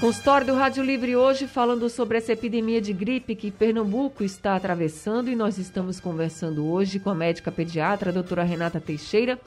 Consultório 0.00 0.46
do 0.46 0.54
Rádio 0.54 0.82
Livre 0.82 1.14
hoje 1.14 1.46
falando 1.46 1.88
sobre 1.90 2.16
essa 2.16 2.32
epidemia 2.32 2.80
de 2.80 2.92
gripe 2.92 3.36
que 3.36 3.50
Pernambuco 3.50 4.24
está 4.24 4.56
atravessando 4.56 5.28
e 5.28 5.36
nós 5.36 5.58
estamos 5.58 6.00
conversando 6.00 6.66
hoje 6.70 6.98
com 6.98 7.10
a 7.10 7.14
médica 7.14 7.52
pediatra, 7.52 8.08
a 8.08 8.12
doutora 8.14 8.42
Renata 8.42 8.80
Teixeira. 8.80 9.38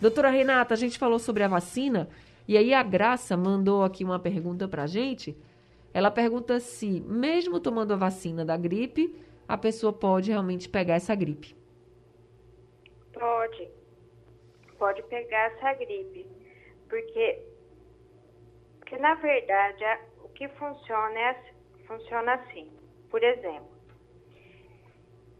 Doutora 0.00 0.30
Renata, 0.30 0.74
a 0.74 0.76
gente 0.76 0.98
falou 0.98 1.20
sobre 1.20 1.44
a 1.44 1.48
vacina 1.48 2.08
e 2.48 2.58
aí 2.58 2.74
a 2.74 2.82
Graça 2.82 3.36
mandou 3.36 3.84
aqui 3.84 4.02
uma 4.02 4.18
pergunta 4.18 4.66
para 4.66 4.82
a 4.82 4.86
gente. 4.88 5.36
Ela 5.92 6.10
pergunta 6.10 6.58
se, 6.58 7.00
mesmo 7.06 7.60
tomando 7.60 7.92
a 7.92 7.96
vacina 7.96 8.44
da 8.44 8.56
gripe, 8.56 9.14
a 9.46 9.56
pessoa 9.56 9.92
pode 9.92 10.30
realmente 10.30 10.68
pegar 10.68 10.94
essa 10.94 11.14
gripe. 11.14 11.54
Pode. 13.14 13.70
Pode 14.78 15.02
pegar 15.04 15.52
essa 15.52 15.72
gripe. 15.74 16.26
Porque, 16.88 17.42
porque 18.78 18.98
na 18.98 19.14
verdade, 19.14 19.84
o 20.22 20.28
que 20.30 20.48
funciona 20.48 21.18
é 21.18 21.54
funciona 21.86 22.34
assim. 22.34 22.70
Por 23.10 23.22
exemplo, 23.22 23.74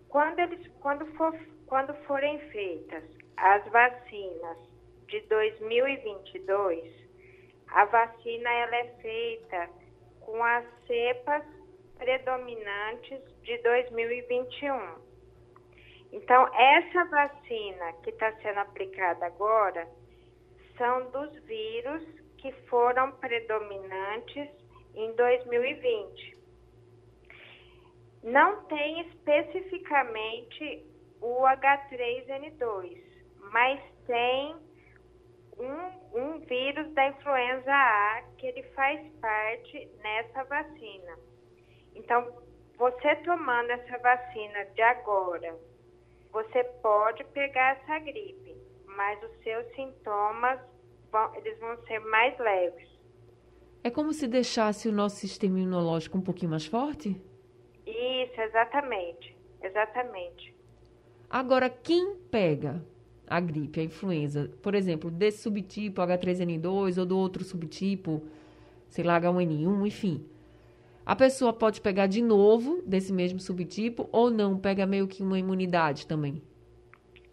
quando, 0.08 0.38
eles, 0.38 0.66
quando, 0.80 1.06
for, 1.14 1.37
quando 1.66 1.94
forem 2.04 2.38
feitas 2.50 3.04
as 3.37 3.66
vacinas 3.70 4.58
de 5.08 5.20
2022, 5.22 7.04
a 7.68 7.84
vacina 7.87 8.50
ela 8.50 8.76
é 8.76 8.94
feita 9.00 9.70
com 10.20 10.42
as 10.42 10.64
cepas 10.87 11.44
predominantes 11.98 13.20
de 13.42 13.58
2021. 13.58 15.13
Então, 16.14 16.48
essa 16.55 17.05
vacina 17.07 17.92
que 18.05 18.11
está 18.11 18.31
sendo 18.37 18.61
aplicada 18.61 19.27
agora 19.27 19.85
são 20.79 21.11
dos 21.11 21.35
vírus 21.42 22.05
que 22.38 22.53
foram 22.68 23.11
predominantes 23.16 24.48
em 24.94 25.12
2020. 25.16 26.38
Não 28.22 28.64
tem 28.66 29.00
especificamente 29.09 30.87
o 31.20 31.42
H3N2, 31.42 32.96
mas 33.50 33.81
tem 34.07 34.55
um, 35.59 36.16
um 36.16 36.38
vírus 36.38 36.92
da 36.92 37.09
influenza 37.09 37.72
A 37.72 38.22
que 38.38 38.46
ele 38.46 38.62
faz 38.74 39.05
parte 39.20 39.90
nessa 40.00 40.44
vacina. 40.44 41.18
Então, 41.96 42.40
você 42.79 43.16
tomando 43.16 43.70
essa 43.70 43.98
vacina 43.98 44.64
de 44.66 44.83
agora, 44.83 45.73
você 46.35 46.64
pode 46.83 47.23
pegar 47.27 47.77
essa 47.77 47.99
gripe, 48.01 48.57
mas 48.87 49.23
os 49.23 49.31
seus 49.44 49.64
sintomas 49.77 50.59
vão, 51.11 51.33
eles 51.37 51.57
vão 51.61 51.77
ser 51.87 52.01
mais 52.01 52.37
leves. 52.38 52.88
É 53.85 53.90
como 53.90 54.12
se 54.12 54.27
deixasse 54.27 54.88
o 54.88 54.92
nosso 54.92 55.16
sistema 55.16 55.61
imunológico 55.61 56.18
um 56.18 56.20
pouquinho 56.20 56.51
mais 56.51 56.66
forte? 56.66 57.16
Isso, 57.87 58.40
exatamente. 58.40 59.37
Exatamente. 59.62 60.53
Agora, 61.31 61.70
quem 61.70 62.16
pega 62.31 62.85
a 63.27 63.38
gripe, 63.40 63.81
a 63.81 63.85
influenza, 63.85 64.51
por 64.61 64.75
exemplo, 64.75 65.11
desse 65.11 65.42
subtipo 65.42 66.03
H3N2 66.03 66.99
ou 66.99 67.07
do 67.07 67.16
outro 67.16 67.44
subtipo, 67.44 68.23
sei 68.88 69.05
lá, 69.05 69.20
H1N1, 69.20 69.87
enfim. 69.87 70.29
A 71.06 71.14
pessoa 71.14 71.52
pode 71.52 71.80
pegar 71.80 72.06
de 72.06 72.22
novo 72.22 72.80
desse 72.82 73.12
mesmo 73.12 73.38
subtipo 73.38 74.08
ou 74.10 74.30
não? 74.30 74.58
Pega 74.58 74.86
meio 74.86 75.06
que 75.06 75.22
uma 75.22 75.38
imunidade 75.38 76.06
também? 76.06 76.42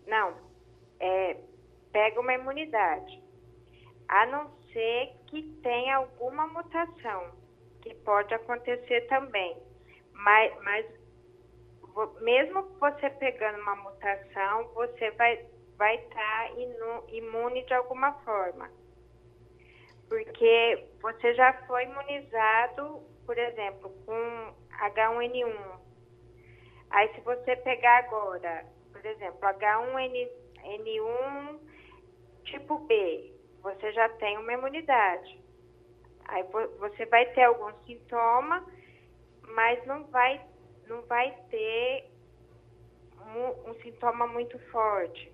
Não. 0.05 0.33
É, 0.99 1.37
pega 1.91 2.19
uma 2.19 2.33
imunidade. 2.33 3.21
A 4.07 4.25
não 4.25 4.51
ser 4.73 5.13
que 5.27 5.43
tenha 5.63 5.95
alguma 5.97 6.47
mutação, 6.47 7.31
que 7.81 7.93
pode 7.95 8.33
acontecer 8.33 9.07
também. 9.07 9.55
Mas, 10.13 10.53
mas 10.63 10.85
mesmo 12.21 12.63
você 12.79 13.09
pegando 13.09 13.59
uma 13.61 13.75
mutação, 13.77 14.67
você 14.73 15.11
vai 15.11 15.45
vai 15.81 15.95
estar 15.95 16.49
tá 16.49 16.51
imune 17.11 17.65
de 17.65 17.73
alguma 17.73 18.13
forma. 18.23 18.69
Porque 20.07 20.87
você 21.01 21.33
já 21.33 21.53
foi 21.65 21.85
imunizado, 21.85 23.01
por 23.31 23.39
exemplo, 23.39 23.89
com 24.05 24.53
H1N1. 24.77 25.79
Aí 26.89 27.07
se 27.15 27.21
você 27.21 27.55
pegar 27.55 27.99
agora, 27.99 28.65
por 28.91 29.05
exemplo, 29.05 29.39
H1N1 29.39 31.59
tipo 32.43 32.79
B, 32.79 33.31
você 33.63 33.93
já 33.93 34.09
tem 34.09 34.37
uma 34.37 34.51
imunidade. 34.51 35.39
Aí 36.25 36.43
você 36.77 37.05
vai 37.05 37.25
ter 37.27 37.43
algum 37.43 37.71
sintoma, 37.85 38.65
mas 39.55 39.85
não 39.85 40.03
vai, 40.07 40.45
não 40.89 41.01
vai 41.03 41.33
ter 41.49 42.11
um, 43.17 43.69
um 43.69 43.73
sintoma 43.75 44.27
muito 44.27 44.59
forte. 44.73 45.31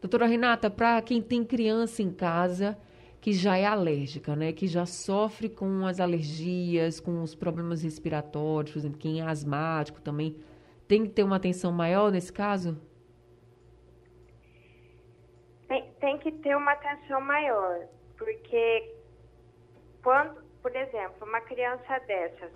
Doutora 0.00 0.26
Renata, 0.26 0.68
para 0.68 1.00
quem 1.02 1.22
tem 1.22 1.44
criança 1.44 2.02
em 2.02 2.10
casa 2.10 2.76
que 3.20 3.32
já 3.32 3.56
é 3.56 3.66
alérgica, 3.66 4.36
né, 4.36 4.52
que 4.52 4.66
já 4.66 4.86
sofre 4.86 5.48
com 5.48 5.86
as 5.86 6.00
alergias, 6.00 7.00
com 7.00 7.22
os 7.22 7.34
problemas 7.34 7.82
respiratórios, 7.82 8.72
por 8.72 8.78
exemplo, 8.78 8.98
quem 8.98 9.20
é 9.20 9.24
asmático 9.24 10.00
também, 10.00 10.36
tem 10.86 11.04
que 11.04 11.10
ter 11.10 11.22
uma 11.22 11.36
atenção 11.36 11.72
maior 11.72 12.10
nesse 12.10 12.32
caso? 12.32 12.80
Tem, 15.66 15.90
tem 16.00 16.18
que 16.18 16.32
ter 16.32 16.56
uma 16.56 16.72
atenção 16.72 17.20
maior, 17.20 17.86
porque 18.16 18.94
quando, 20.02 20.40
por 20.62 20.74
exemplo, 20.74 21.26
uma 21.26 21.40
criança 21.40 21.98
dessas 22.06 22.52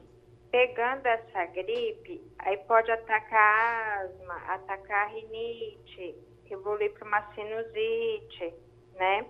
pegando 0.51 1.07
essa 1.07 1.47
gripe, 1.47 2.23
aí 2.39 2.59
pode 2.69 2.91
atacar 2.91 4.05
asma, 4.05 4.37
atacar 4.49 5.11
rinite, 5.11 6.15
evoluir 6.51 6.93
para 6.93 7.09
uma 7.09 7.23
sinusite, 7.35 8.55
né? 8.95 9.25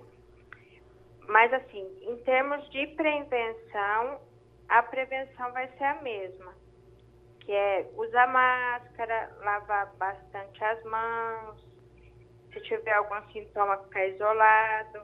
Mas, 1.29 1.53
assim, 1.53 1.87
em 2.03 2.17
termos 2.25 2.69
de 2.71 2.87
prevenção, 2.89 4.21
a 4.69 4.83
prevenção 4.83 5.53
vai 5.53 5.69
ser 5.77 5.85
a 5.85 6.03
mesma, 6.03 6.55
que 7.41 7.53
é 7.53 7.91
usar 7.97 8.27
máscara, 8.27 9.31
lavar 9.43 9.93
bastante 9.97 10.63
as 10.65 10.83
mãos, 10.85 11.65
se 12.53 12.61
tiver 12.63 12.93
algum 12.93 13.21
sintoma, 13.33 13.79
ficar 13.79 14.07
isolado. 14.07 15.03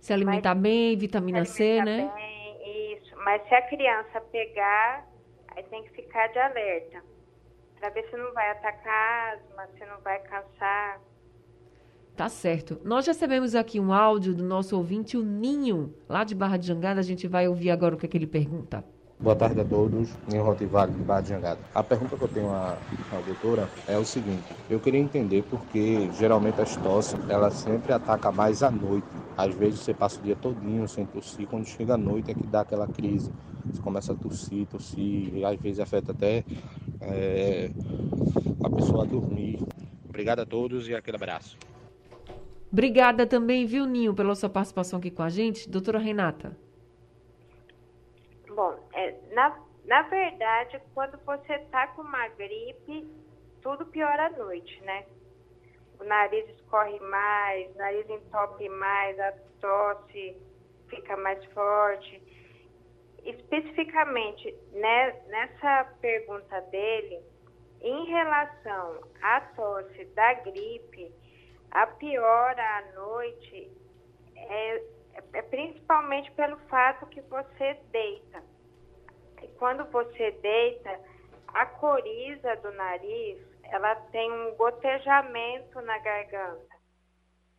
Se 0.00 0.12
alimentar 0.12 0.54
Mas, 0.54 0.62
bem, 0.62 0.96
vitamina 0.96 1.44
C, 1.44 1.82
né? 1.82 2.10
Bem, 2.14 2.96
isso. 2.96 3.14
Mas 3.18 3.46
se 3.48 3.54
a 3.54 3.62
criança 3.68 4.20
pegar, 4.32 5.06
aí 5.48 5.62
tem 5.64 5.82
que 5.84 5.90
ficar 5.90 6.28
de 6.28 6.38
alerta, 6.38 7.02
para 7.78 7.90
ver 7.90 8.08
se 8.08 8.16
não 8.16 8.32
vai 8.32 8.50
atacar 8.50 9.34
asma, 9.34 9.66
se 9.76 9.84
não 9.84 10.00
vai 10.00 10.18
cansar. 10.20 11.00
Tá 12.20 12.28
certo. 12.28 12.78
Nós 12.84 13.06
recebemos 13.06 13.54
aqui 13.54 13.80
um 13.80 13.94
áudio 13.94 14.34
do 14.34 14.44
nosso 14.44 14.76
ouvinte, 14.76 15.16
o 15.16 15.24
Ninho, 15.24 15.94
lá 16.06 16.22
de 16.22 16.34
Barra 16.34 16.58
de 16.58 16.66
Jangada. 16.66 17.00
A 17.00 17.02
gente 17.02 17.26
vai 17.26 17.48
ouvir 17.48 17.70
agora 17.70 17.94
o 17.94 17.98
que, 17.98 18.04
é 18.04 18.08
que 18.10 18.18
ele 18.18 18.26
pergunta. 18.26 18.84
Boa 19.18 19.34
tarde 19.34 19.58
a 19.58 19.64
todos, 19.64 20.10
em 20.30 20.36
Rotivale, 20.38 20.92
de 20.92 21.02
Barra 21.02 21.22
de 21.22 21.30
Jangada. 21.30 21.58
A 21.74 21.82
pergunta 21.82 22.18
que 22.18 22.22
eu 22.22 22.28
tenho 22.28 22.50
à, 22.50 22.76
à 23.10 23.20
doutora 23.24 23.70
é 23.88 23.96
o 23.96 24.04
seguinte, 24.04 24.44
eu 24.68 24.78
queria 24.78 25.00
entender 25.00 25.42
porque 25.48 26.10
geralmente 26.18 26.60
as 26.60 26.76
tosse, 26.76 27.16
ela 27.26 27.50
sempre 27.50 27.90
ataca 27.90 28.30
mais 28.30 28.62
à 28.62 28.70
noite. 28.70 29.06
Às 29.34 29.54
vezes 29.54 29.80
você 29.80 29.94
passa 29.94 30.20
o 30.20 30.22
dia 30.22 30.36
todinho 30.36 30.86
sem 30.86 31.06
tossir, 31.06 31.46
quando 31.48 31.64
chega 31.64 31.94
à 31.94 31.96
noite 31.96 32.32
é 32.32 32.34
que 32.34 32.46
dá 32.46 32.60
aquela 32.60 32.86
crise. 32.86 33.32
Você 33.64 33.80
começa 33.80 34.12
a 34.12 34.14
tossir, 34.14 34.66
tossir, 34.66 35.34
e 35.34 35.42
às 35.42 35.58
vezes 35.58 35.80
afeta 35.80 36.12
até 36.12 36.44
é, 37.00 37.70
a 38.62 38.68
pessoa 38.68 39.04
a 39.04 39.06
dormir. 39.06 39.58
Obrigado 40.06 40.40
a 40.40 40.44
todos 40.44 40.86
e 40.86 40.94
aquele 40.94 41.16
abraço. 41.16 41.56
Obrigada 42.72 43.26
também, 43.26 43.66
viu, 43.66 43.84
Ninho, 43.84 44.14
pela 44.14 44.34
sua 44.34 44.48
participação 44.48 44.98
aqui 44.98 45.10
com 45.10 45.22
a 45.22 45.28
gente. 45.28 45.68
Doutora 45.68 45.98
Renata. 45.98 46.56
Bom, 48.48 48.78
é, 48.92 49.14
na, 49.32 49.58
na 49.86 50.02
verdade, 50.02 50.80
quando 50.94 51.18
você 51.24 51.54
está 51.54 51.88
com 51.88 52.02
uma 52.02 52.28
gripe, 52.28 53.10
tudo 53.60 53.86
piora 53.86 54.26
à 54.26 54.30
noite, 54.30 54.80
né? 54.82 55.04
O 55.98 56.04
nariz 56.04 56.48
escorre 56.50 56.98
mais, 57.00 57.74
o 57.74 57.78
nariz 57.78 58.08
entope 58.08 58.68
mais, 58.68 59.18
a 59.18 59.32
tosse 59.60 60.36
fica 60.88 61.16
mais 61.16 61.44
forte. 61.46 62.22
Especificamente 63.24 64.54
né, 64.72 65.12
nessa 65.26 65.84
pergunta 66.00 66.60
dele, 66.70 67.20
em 67.82 68.06
relação 68.06 69.00
à 69.20 69.40
tosse 69.40 70.04
da 70.14 70.34
gripe, 70.34 71.12
a 71.70 71.86
piora 71.86 72.62
à 72.62 72.92
noite 72.92 73.70
é 74.36 75.00
é 75.32 75.42
principalmente 75.42 76.30
pelo 76.32 76.56
fato 76.68 77.06
que 77.06 77.20
você 77.22 77.74
deita. 77.90 78.42
E 79.42 79.48
quando 79.58 79.84
você 79.90 80.30
deita, 80.32 81.00
a 81.48 81.66
coriza 81.66 82.56
do 82.56 82.72
nariz, 82.72 83.38
ela 83.64 83.94
tem 84.12 84.30
um 84.30 84.54
gotejamento 84.56 85.80
na 85.82 85.98
garganta, 85.98 86.76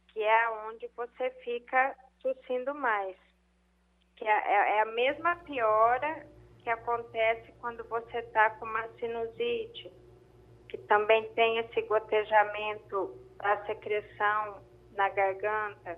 que 0.08 0.22
é 0.22 0.50
onde 0.68 0.88
você 0.96 1.30
fica 1.44 1.96
tossindo 2.22 2.74
mais. 2.76 3.16
Que 4.16 4.26
é, 4.26 4.32
é, 4.32 4.78
é 4.78 4.82
a 4.82 4.86
mesma 4.86 5.36
piora 5.38 6.28
que 6.60 6.70
acontece 6.70 7.52
quando 7.60 7.84
você 7.86 8.20
está 8.20 8.52
com 8.52 8.66
uma 8.66 8.88
sinusite, 9.00 9.92
que 10.70 10.78
também 10.78 11.28
tem 11.34 11.58
esse 11.58 11.82
gotejamento 11.84 13.18
da 13.42 13.66
secreção 13.66 14.62
na 14.96 15.10
garganta. 15.10 15.98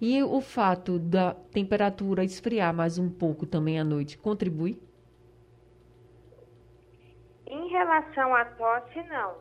E 0.00 0.22
o 0.22 0.40
fato 0.40 0.98
da 0.98 1.34
temperatura 1.34 2.22
esfriar 2.22 2.72
mais 2.72 2.98
um 2.98 3.10
pouco 3.10 3.46
também 3.46 3.80
à 3.80 3.84
noite 3.84 4.16
contribui? 4.16 4.80
Em 7.46 7.68
relação 7.68 8.34
à 8.34 8.44
tosse, 8.44 9.02
não. 9.08 9.36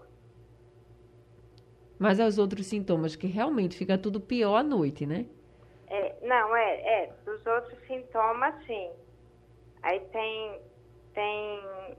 Mas 2.00 2.20
aos 2.20 2.38
outros 2.38 2.66
sintomas, 2.68 3.16
que 3.16 3.28
realmente 3.28 3.78
fica 3.78 3.98
tudo 3.98 4.20
pior 4.20 4.56
à 4.56 4.64
noite, 4.64 5.06
né? 5.06 5.26
É, 5.88 6.16
não, 6.26 6.56
é, 6.56 7.04
é. 7.04 7.14
Dos 7.26 7.46
outros 7.46 7.78
sintomas, 7.86 8.56
sim. 8.66 8.92
Aí 9.84 10.00
tem, 10.00 10.62
tem, 11.14 11.98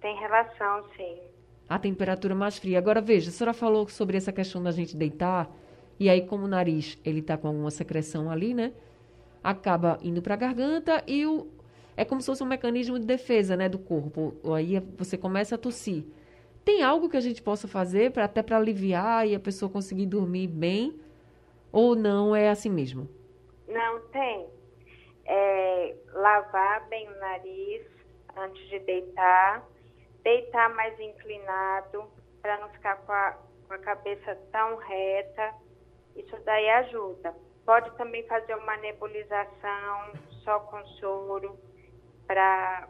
tem 0.00 0.16
relação, 0.18 0.88
sim. 0.96 1.25
A 1.68 1.78
temperatura 1.78 2.34
mais 2.34 2.58
fria. 2.58 2.78
Agora, 2.78 3.00
veja, 3.00 3.30
a 3.30 3.32
senhora 3.32 3.52
falou 3.52 3.88
sobre 3.88 4.16
essa 4.16 4.32
questão 4.32 4.62
da 4.62 4.70
gente 4.70 4.96
deitar 4.96 5.50
e 5.98 6.10
aí, 6.10 6.26
como 6.26 6.44
o 6.44 6.48
nariz 6.48 6.98
ele 7.04 7.20
está 7.20 7.36
com 7.36 7.48
alguma 7.48 7.70
secreção 7.70 8.30
ali, 8.30 8.52
né? 8.52 8.72
Acaba 9.42 9.98
indo 10.02 10.20
para 10.20 10.34
a 10.34 10.36
garganta 10.36 11.02
e 11.06 11.24
o, 11.24 11.48
é 11.96 12.04
como 12.04 12.20
se 12.20 12.26
fosse 12.26 12.42
um 12.42 12.46
mecanismo 12.46 12.98
de 12.98 13.06
defesa, 13.06 13.56
né, 13.56 13.68
do 13.68 13.78
corpo. 13.78 14.34
Aí 14.54 14.78
você 14.96 15.16
começa 15.16 15.54
a 15.54 15.58
tossir. 15.58 16.04
Tem 16.64 16.82
algo 16.82 17.08
que 17.08 17.16
a 17.16 17.20
gente 17.20 17.42
possa 17.42 17.66
fazer 17.66 18.10
para 18.10 18.24
até 18.24 18.42
para 18.42 18.56
aliviar 18.56 19.26
e 19.26 19.34
a 19.34 19.40
pessoa 19.40 19.70
conseguir 19.70 20.06
dormir 20.06 20.48
bem? 20.48 21.00
Ou 21.72 21.94
não 21.94 22.34
é 22.34 22.50
assim 22.50 22.70
mesmo? 22.70 23.08
Não 23.68 24.00
tem. 24.08 24.46
É, 25.24 25.94
lavar 26.12 26.86
bem 26.88 27.08
o 27.08 27.20
nariz 27.20 27.82
antes 28.36 28.68
de 28.68 28.78
deitar, 28.80 29.66
deitar 30.26 30.74
mais 30.74 30.98
inclinado 30.98 32.10
para 32.42 32.58
não 32.58 32.68
ficar 32.70 32.96
com 32.96 33.12
a, 33.12 33.38
com 33.68 33.74
a 33.74 33.78
cabeça 33.78 34.34
tão 34.50 34.76
reta 34.76 35.54
isso 36.16 36.36
daí 36.44 36.68
ajuda. 36.68 37.32
Pode 37.64 37.96
também 37.96 38.26
fazer 38.26 38.56
uma 38.56 38.76
nebulização 38.78 40.12
só 40.42 40.58
com 40.60 40.84
soro 40.98 41.56
para 42.26 42.88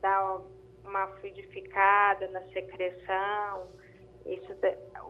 dar 0.00 0.40
uma 0.82 1.08
fluidificada 1.18 2.26
na 2.28 2.40
secreção. 2.52 3.68
Isso 4.24 4.54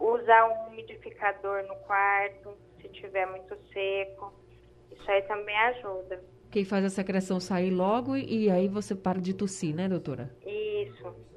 usar 0.01 0.49
um 0.49 0.73
umidificador 0.73 1.63
no 1.63 1.75
quarto, 1.85 2.57
se 2.81 2.89
tiver 2.89 3.25
muito 3.25 3.55
seco. 3.71 4.33
Isso 4.91 5.09
aí 5.09 5.21
também 5.21 5.57
ajuda. 5.57 6.21
Quem 6.51 6.65
faz 6.65 6.83
a 6.83 6.89
secreção 6.89 7.39
sair 7.39 7.69
logo 7.69 8.17
e 8.17 8.49
aí 8.49 8.67
você 8.67 8.93
para 8.93 9.21
de 9.21 9.33
tossir, 9.33 9.73
né, 9.73 9.87
doutora? 9.87 10.29
Isso. 10.45 11.28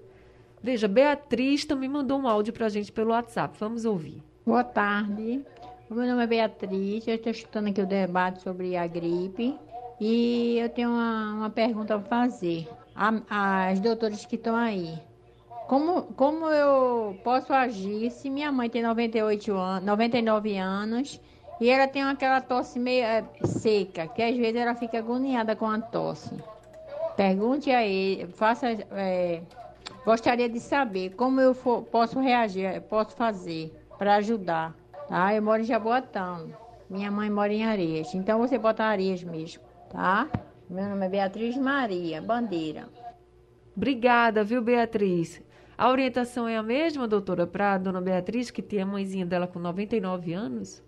Veja, 0.63 0.87
Beatriz 0.87 1.65
também 1.65 1.89
mandou 1.89 2.21
um 2.21 2.29
áudio 2.29 2.53
para 2.53 2.67
a 2.67 2.69
gente 2.69 2.93
pelo 2.93 3.11
WhatsApp. 3.11 3.57
Vamos 3.59 3.85
ouvir. 3.85 4.23
Boa 4.47 4.63
tarde. 4.63 5.45
O 5.91 5.95
meu 5.95 6.07
nome 6.07 6.23
é 6.23 6.27
Beatriz, 6.27 7.07
eu 7.07 7.17
estou 7.17 7.33
escutando 7.33 7.69
aqui 7.69 7.83
o 7.83 7.87
debate 7.87 8.41
sobre 8.41 8.77
a 8.77 8.87
gripe 8.87 9.59
e 10.01 10.57
eu 10.59 10.69
tenho 10.69 10.91
uma, 10.91 11.35
uma 11.35 11.51
pergunta 11.51 11.99
para 11.99 12.09
fazer. 12.09 12.69
A, 12.95 13.69
as 13.69 13.81
doutoras 13.81 14.25
que 14.25 14.37
estão 14.37 14.55
aí. 14.55 14.99
Como, 15.67 16.03
como 16.15 16.47
eu 16.47 17.19
posso 17.25 17.53
agir 17.53 18.11
se 18.11 18.31
minha 18.31 18.53
mãe 18.53 18.71
tem 18.71 18.83
98 18.83 19.53
anos, 19.55 19.85
99 19.85 20.57
anos 20.57 21.21
e 21.61 21.69
ela 21.69 21.89
tem 21.89 22.03
aquela 22.03 22.41
tosse 22.41 22.79
meio 22.79 23.05
é, 23.05 23.25
seca, 23.45 24.07
que 24.07 24.23
às 24.23 24.37
vezes 24.37 24.57
ela 24.57 24.75
fica 24.75 24.99
agoniada 24.99 25.57
com 25.57 25.67
a 25.67 25.81
tosse? 25.81 26.35
Pergunte 27.17 27.71
a 27.71 27.85
ele, 27.85 28.27
faça. 28.29 28.69
É, 28.93 29.43
gostaria 30.05 30.49
de 30.49 30.61
saber 30.61 31.15
como 31.15 31.41
eu 31.41 31.55
for, 31.55 31.83
posso 31.83 32.21
reagir, 32.21 32.81
posso 32.83 33.17
fazer 33.17 33.73
para 33.99 34.17
ajudar. 34.17 34.75
Tá? 35.09 35.35
Eu 35.35 35.43
moro 35.43 35.63
em 35.63 35.65
Jaboatão. 35.65 36.53
Minha 36.89 37.11
mãe 37.11 37.31
mora 37.31 37.53
em 37.53 37.65
Areias. 37.65 38.15
Então 38.15 38.39
você 38.39 38.59
bota 38.59 38.85
Areias 38.85 39.23
mesmo, 39.23 39.63
tá? 39.91 40.29
Meu 40.69 40.85
nome 40.85 41.07
é 41.07 41.09
Beatriz 41.09 41.57
Maria 41.57 42.21
Bandeira. 42.21 42.89
Obrigada, 43.77 44.45
viu, 44.45 44.61
Beatriz? 44.61 45.43
A 45.77 45.89
orientação 45.89 46.47
é 46.47 46.57
a 46.57 46.63
mesma, 46.63 47.09
doutora, 47.09 47.47
para 47.47 47.75
a 47.75 47.79
dona 47.79 48.01
Beatriz, 48.01 48.51
que 48.51 48.63
tem 48.63 48.83
a 48.83 48.87
mãezinha 48.87 49.25
dela 49.25 49.47
com 49.47 49.59
99 49.59 50.33
anos? 50.33 50.85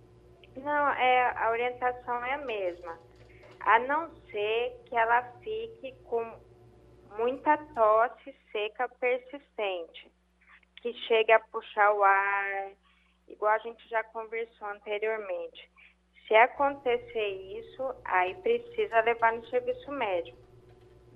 Não, 0.56 0.88
é, 0.90 1.34
a 1.36 1.50
orientação 1.50 2.24
é 2.24 2.34
a 2.34 2.44
mesma. 2.44 2.98
A 3.60 3.78
não 3.80 4.10
ser 4.30 4.82
que 4.84 4.94
ela 4.94 5.22
fique 5.42 5.94
com 6.04 6.22
muita 7.18 7.56
tosse 7.74 8.34
seca 8.50 8.88
persistente, 9.00 10.10
que 10.76 10.92
chegue 11.06 11.32
a 11.32 11.40
puxar 11.40 11.92
o 11.92 12.02
ar, 12.02 12.72
igual 13.28 13.52
a 13.52 13.58
gente 13.58 13.88
já 13.88 14.02
conversou 14.04 14.68
anteriormente. 14.68 15.70
Se 16.26 16.34
acontecer 16.34 17.28
isso, 17.58 17.94
aí 18.04 18.34
precisa 18.36 19.00
levar 19.02 19.32
no 19.34 19.46
serviço 19.48 19.90
médico. 19.90 20.38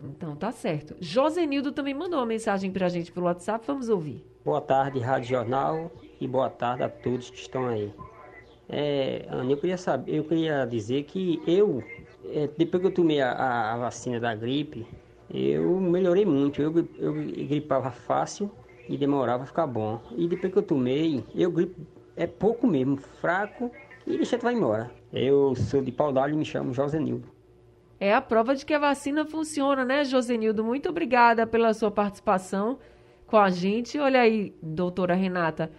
Então 0.03 0.37
tá 0.37 0.53
certo. 0.53 0.97
Josenildo 1.01 1.73
também 1.73 1.95
mandou 1.95 2.19
uma 2.21 2.27
mensagem 2.27 2.71
para 2.71 2.87
a 2.87 2.89
gente 2.89 3.11
pelo 3.11 3.27
WhatsApp, 3.27 3.67
vamos 3.67 3.89
ouvir. 3.89 4.25
Boa 4.45 4.61
tarde, 4.61 5.01
Rádio 5.01 5.31
Jornal, 5.31 5.91
e 6.21 6.29
boa 6.29 6.49
tarde 6.49 6.85
a 6.85 6.89
todos 6.89 7.31
que 7.31 7.39
estão 7.39 7.67
aí. 7.67 7.93
É, 8.69 9.27
Ana, 9.29 9.51
eu 9.51 9.57
queria 9.57 9.79
saber, 9.79 10.15
eu 10.15 10.25
queria 10.25 10.67
dizer 10.67 11.05
que 11.05 11.43
eu, 11.47 11.83
é, 12.27 12.47
depois 12.57 12.83
que 12.83 12.87
eu 12.87 12.95
tomei 12.95 13.21
a, 13.21 13.33
a, 13.33 13.75
a, 13.75 13.77
vacina 13.79 14.21
da 14.21 14.35
gripe, 14.35 14.87
eu 15.31 15.79
melhorei 15.81 16.25
muito. 16.25 16.61
Eu, 16.63 16.73
eu 16.99 17.13
gripava 17.13 17.91
fácil 17.91 18.51
e 18.89 18.97
demorava 18.97 19.43
a 19.43 19.47
ficar 19.47 19.67
bom. 19.67 20.01
E 20.17 20.27
depois 20.27 20.53
que 20.53 20.59
eu 20.59 20.63
tomei, 20.63 21.25
eu 21.35 21.51
gripo 21.51 21.81
é 22.19 22.27
pouco 22.27 22.67
mesmo, 22.67 22.97
fraco, 22.97 23.71
e 24.05 24.17
deixa 24.17 24.37
vai 24.39 24.55
embora. 24.55 24.91
Eu 25.13 25.55
sou 25.55 25.81
de 25.81 25.93
Pau 25.93 26.13
e 26.29 26.33
me 26.33 26.45
chamo 26.45 26.75
Josenildo. 26.75 27.29
É 28.01 28.13
a 28.13 28.21
prova 28.21 28.55
de 28.55 28.67
que 28.67 28.75
a 28.75 28.79
vacina 28.79 29.25
funciona, 29.25 29.85
né, 29.85 30.05
Josenildo? 30.05 30.65
Muito 30.65 30.89
obrigada 30.89 31.47
pela 31.47 31.73
sua 31.73 31.91
participação 31.91 32.79
com 33.27 33.37
a 33.37 33.51
gente. 33.51 33.99
Olha 33.99 34.21
aí, 34.21 34.55
doutora 34.61 35.15
Renata, 35.15 35.71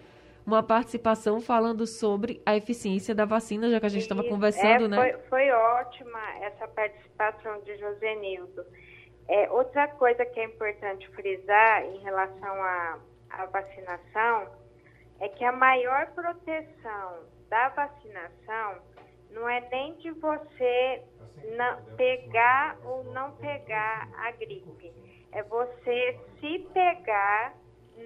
uma 0.46 0.64
participação 0.64 1.42
falando 1.42 1.86
sobre 1.86 2.42
a 2.46 2.56
eficiência 2.56 3.14
da 3.14 3.26
vacina, 3.26 3.70
já 3.70 3.80
que 3.80 3.86
a 3.86 3.90
gente 3.90 4.04
estava 4.04 4.24
conversando, 4.24 4.86
é, 4.86 4.88
né? 4.88 4.98
Foi, 4.98 5.22
foi 5.30 5.52
ótima 5.52 6.20
essa 6.42 6.68
participação 6.68 7.60
de 7.62 7.78
Josenildo. 7.78 8.64
É, 9.30 9.48
outra 9.52 9.88
coisa 9.90 10.26
que 10.26 10.40
é 10.40 10.46
importante 10.46 11.08
frisar 11.10 11.86
em 11.86 12.00
relação 12.00 12.64
à, 12.64 13.00
à 13.30 13.46
vacinação 13.46 14.50
é 15.20 15.30
que 15.30 15.46
a 15.46 15.52
maior 15.52 16.08
proteção 16.14 17.26
da 17.48 17.70
vacinação 17.70 18.82
não 19.30 19.48
é 19.48 19.60
nem 19.70 19.94
de 19.98 20.10
você 20.10 21.04
não, 21.56 21.96
pegar 21.96 22.76
ou 22.84 23.04
não 23.04 23.36
pegar 23.36 24.10
a 24.18 24.32
gripe. 24.32 24.92
É 25.32 25.44
você 25.44 26.20
se 26.40 26.68
pegar, 26.74 27.54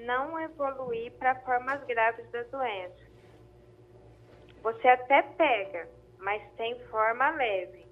não 0.06 0.38
evoluir 0.42 1.14
para 1.14 1.36
formas 1.36 1.82
graves 1.86 2.30
da 2.32 2.44
doença. 2.44 3.02
Você 4.62 4.90
até 4.90 5.22
pega, 5.22 5.88
mas 6.18 6.44
tem 6.58 6.78
forma 6.88 7.30
leve. 7.30 7.86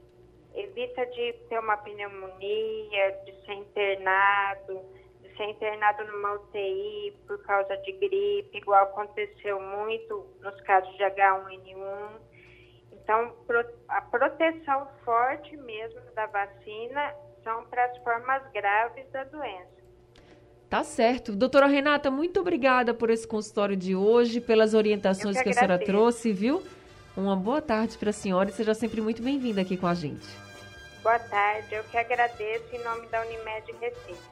Evita 0.53 1.05
de 1.05 1.33
ter 1.49 1.59
uma 1.59 1.77
pneumonia, 1.77 3.11
de 3.25 3.45
ser 3.45 3.53
internado, 3.53 4.81
de 5.21 5.35
ser 5.37 5.45
internado 5.45 6.03
numa 6.05 6.33
UTI 6.33 7.15
por 7.25 7.41
causa 7.43 7.77
de 7.77 7.91
gripe, 7.93 8.57
igual 8.57 8.83
aconteceu 8.83 9.61
muito 9.61 10.25
nos 10.41 10.59
casos 10.61 10.95
de 10.97 11.03
H1N1 11.03 12.31
então, 13.03 13.33
a 13.89 14.01
proteção 14.01 14.87
forte 15.03 15.57
mesmo 15.57 15.99
da 16.15 16.27
vacina 16.27 17.13
são 17.43 17.65
para 17.65 17.85
as 17.85 17.97
formas 17.97 18.43
graves 18.53 19.05
da 19.11 19.23
doença. 19.25 19.81
Tá 20.69 20.83
certo. 20.83 21.35
Doutora 21.35 21.65
Renata, 21.65 22.09
muito 22.09 22.39
obrigada 22.39 22.93
por 22.93 23.09
esse 23.09 23.27
consultório 23.27 23.75
de 23.75 23.95
hoje, 23.95 24.39
pelas 24.39 24.73
orientações 24.73 25.37
que, 25.37 25.43
que 25.43 25.49
a 25.49 25.53
senhora 25.53 25.79
trouxe, 25.79 26.31
viu? 26.31 26.63
Uma 27.15 27.35
boa 27.35 27.61
tarde 27.61 27.97
para 27.97 28.09
a 28.09 28.13
senhora 28.13 28.49
e 28.49 28.53
seja 28.53 28.73
sempre 28.73 29.01
muito 29.01 29.21
bem-vinda 29.21 29.61
aqui 29.61 29.77
com 29.77 29.87
a 29.87 29.93
gente. 29.93 30.27
Boa 31.03 31.19
tarde, 31.19 31.73
eu 31.73 31.83
que 31.85 31.97
agradeço 31.97 32.65
em 32.73 32.83
nome 32.83 33.07
da 33.07 33.21
Unimed 33.21 33.73
Recife. 33.79 34.29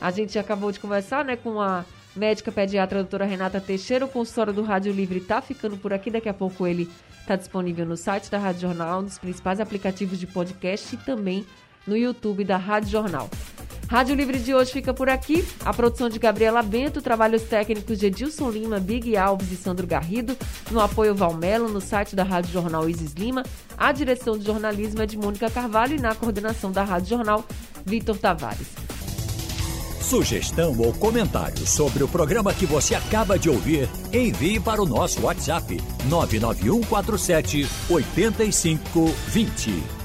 A 0.00 0.10
gente 0.10 0.38
acabou 0.38 0.72
de 0.72 0.80
conversar 0.80 1.24
né, 1.24 1.36
com 1.36 1.60
a 1.60 1.84
médica 2.16 2.50
pediatra 2.50 3.00
doutora 3.00 3.24
Renata 3.24 3.60
Teixeira. 3.60 4.04
O 4.04 4.08
consultório 4.08 4.52
do 4.52 4.62
Rádio 4.62 4.92
Livre 4.92 5.18
está 5.18 5.40
ficando 5.40 5.76
por 5.76 5.92
aqui. 5.92 6.10
Daqui 6.10 6.28
a 6.28 6.34
pouco 6.34 6.66
ele 6.66 6.90
Está 7.24 7.36
disponível 7.36 7.86
no 7.86 7.96
site 7.96 8.30
da 8.30 8.36
Rádio 8.36 8.60
Jornal, 8.60 9.00
nos 9.00 9.16
principais 9.16 9.58
aplicativos 9.58 10.20
de 10.20 10.26
podcast 10.26 10.94
e 10.94 10.98
também 10.98 11.46
no 11.86 11.96
YouTube 11.96 12.44
da 12.44 12.58
Rádio 12.58 12.90
Jornal. 12.90 13.30
Rádio 13.88 14.14
Livre 14.14 14.38
de 14.38 14.54
hoje 14.54 14.72
fica 14.72 14.94
por 14.94 15.08
aqui. 15.08 15.44
A 15.64 15.72
produção 15.72 16.08
de 16.08 16.18
Gabriela 16.18 16.62
Bento, 16.62 17.02
trabalhos 17.02 17.42
técnicos 17.42 17.98
de 17.98 18.06
Edilson 18.06 18.50
Lima, 18.50 18.80
Big 18.80 19.16
Alves 19.16 19.52
e 19.52 19.56
Sandro 19.56 19.86
Garrido, 19.86 20.36
no 20.70 20.80
apoio 20.80 21.14
Valmelo, 21.14 21.68
no 21.68 21.80
site 21.80 22.16
da 22.16 22.22
Rádio 22.22 22.52
Jornal 22.52 22.88
Isis 22.88 23.12
Lima. 23.12 23.44
A 23.76 23.92
direção 23.92 24.38
de 24.38 24.46
jornalismo 24.46 25.02
é 25.02 25.06
de 25.06 25.18
Mônica 25.18 25.50
Carvalho 25.50 25.96
e 25.96 26.00
na 26.00 26.14
coordenação 26.14 26.72
da 26.72 26.82
Rádio 26.82 27.10
Jornal, 27.10 27.44
Vitor 27.84 28.16
Tavares. 28.16 28.68
Sugestão 30.00 30.78
ou 30.78 30.92
comentário 30.92 31.66
sobre 31.66 32.04
o 32.04 32.08
programa 32.08 32.52
que 32.52 32.66
você 32.66 32.94
acaba 32.94 33.38
de 33.38 33.48
ouvir, 33.48 33.88
envie 34.12 34.60
para 34.60 34.82
o 34.82 34.86
nosso 34.86 35.22
WhatsApp 35.22 35.80
99147 36.08 37.66
8520. 37.88 40.03